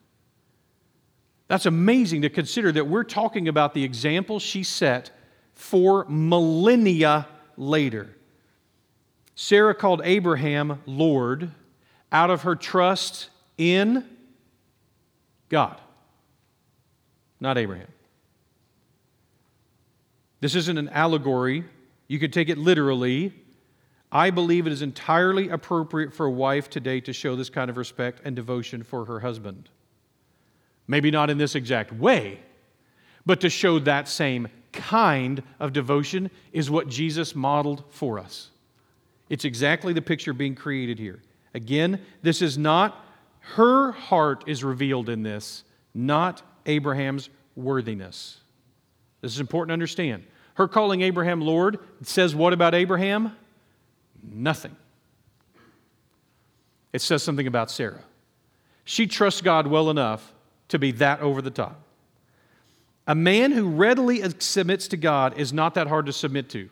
[1.47, 5.12] That's amazing to consider that we're talking about the example she set
[5.53, 8.17] for millennia later.
[9.37, 11.53] Sarah called Abraham Lord
[12.11, 14.05] out of her trust in
[15.49, 15.81] God,
[17.39, 17.87] not Abraham.
[20.41, 21.62] This isn't an allegory.
[22.09, 23.33] You could take it literally.
[24.11, 27.76] I believe it is entirely appropriate for a wife today to show this kind of
[27.76, 29.68] respect and devotion for her husband.
[30.86, 32.40] Maybe not in this exact way,
[33.24, 38.50] but to show that same kind of devotion is what Jesus modeled for us.
[39.28, 41.20] It's exactly the picture being created here.
[41.54, 43.04] Again, this is not
[43.40, 48.38] her heart is revealed in this, not Abraham's worthiness.
[49.20, 50.24] This is important to understand.
[50.54, 53.36] Her calling Abraham Lord says what about Abraham?
[54.31, 54.77] Nothing.
[56.93, 58.03] It says something about Sarah.
[58.85, 60.33] She trusts God well enough
[60.68, 61.81] to be that over the top.
[63.07, 66.68] A man who readily submits to God is not that hard to submit to.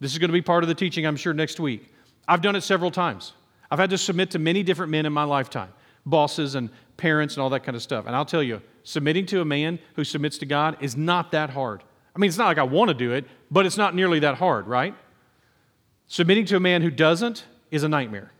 [0.00, 1.92] This is going to be part of the teaching, I'm sure, next week.
[2.26, 3.32] I've done it several times.
[3.70, 5.72] I've had to submit to many different men in my lifetime
[6.06, 8.06] bosses and parents and all that kind of stuff.
[8.06, 11.50] And I'll tell you, submitting to a man who submits to God is not that
[11.50, 11.82] hard.
[12.14, 14.36] I mean, it's not like I want to do it, but it's not nearly that
[14.36, 14.94] hard, right?
[16.08, 18.32] Submitting to a man who doesn't is a nightmare.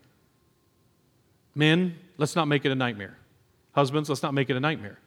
[1.55, 3.17] Men, let's not make it a nightmare.
[3.73, 4.99] Husbands, let's not make it a nightmare.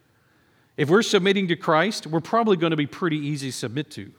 [0.76, 4.12] If we're submitting to Christ, we're probably going to be pretty easy to submit to.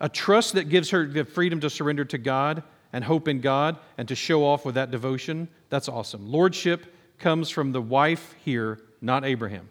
[0.00, 3.78] A trust that gives her the freedom to surrender to God and hope in God
[3.96, 6.30] and to show off with that devotion, that's awesome.
[6.30, 9.68] Lordship comes from the wife here, not Abraham.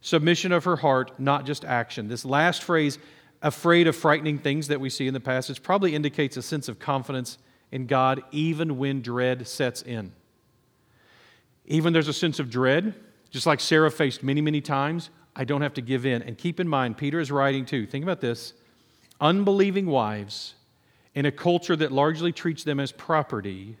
[0.00, 2.08] Submission of her heart, not just action.
[2.08, 2.98] This last phrase,
[3.42, 6.78] afraid of frightening things that we see in the passage, probably indicates a sense of
[6.78, 7.38] confidence
[7.72, 10.12] in God even when dread sets in.
[11.66, 12.94] Even there's a sense of dread,
[13.30, 15.10] just like Sarah faced many, many times.
[15.36, 16.22] I don't have to give in.
[16.22, 17.86] And keep in mind, Peter is writing too.
[17.86, 18.52] Think about this
[19.20, 20.54] unbelieving wives
[21.14, 23.76] in a culture that largely treats them as property,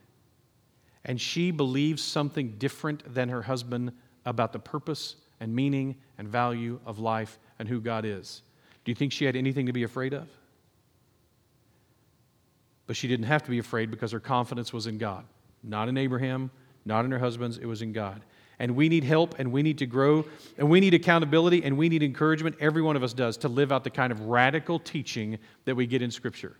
[1.04, 3.92] and she believes something different than her husband
[4.24, 8.42] about the purpose and meaning and value of life and who God is.
[8.84, 10.28] Do you think she had anything to be afraid of?
[12.86, 15.24] But she didn't have to be afraid because her confidence was in God,
[15.62, 16.50] not in Abraham,
[16.84, 18.22] not in her husband's, it was in God.
[18.58, 20.24] And we need help and we need to grow
[20.58, 22.56] and we need accountability and we need encouragement.
[22.60, 25.86] Every one of us does to live out the kind of radical teaching that we
[25.86, 26.56] get in Scripture.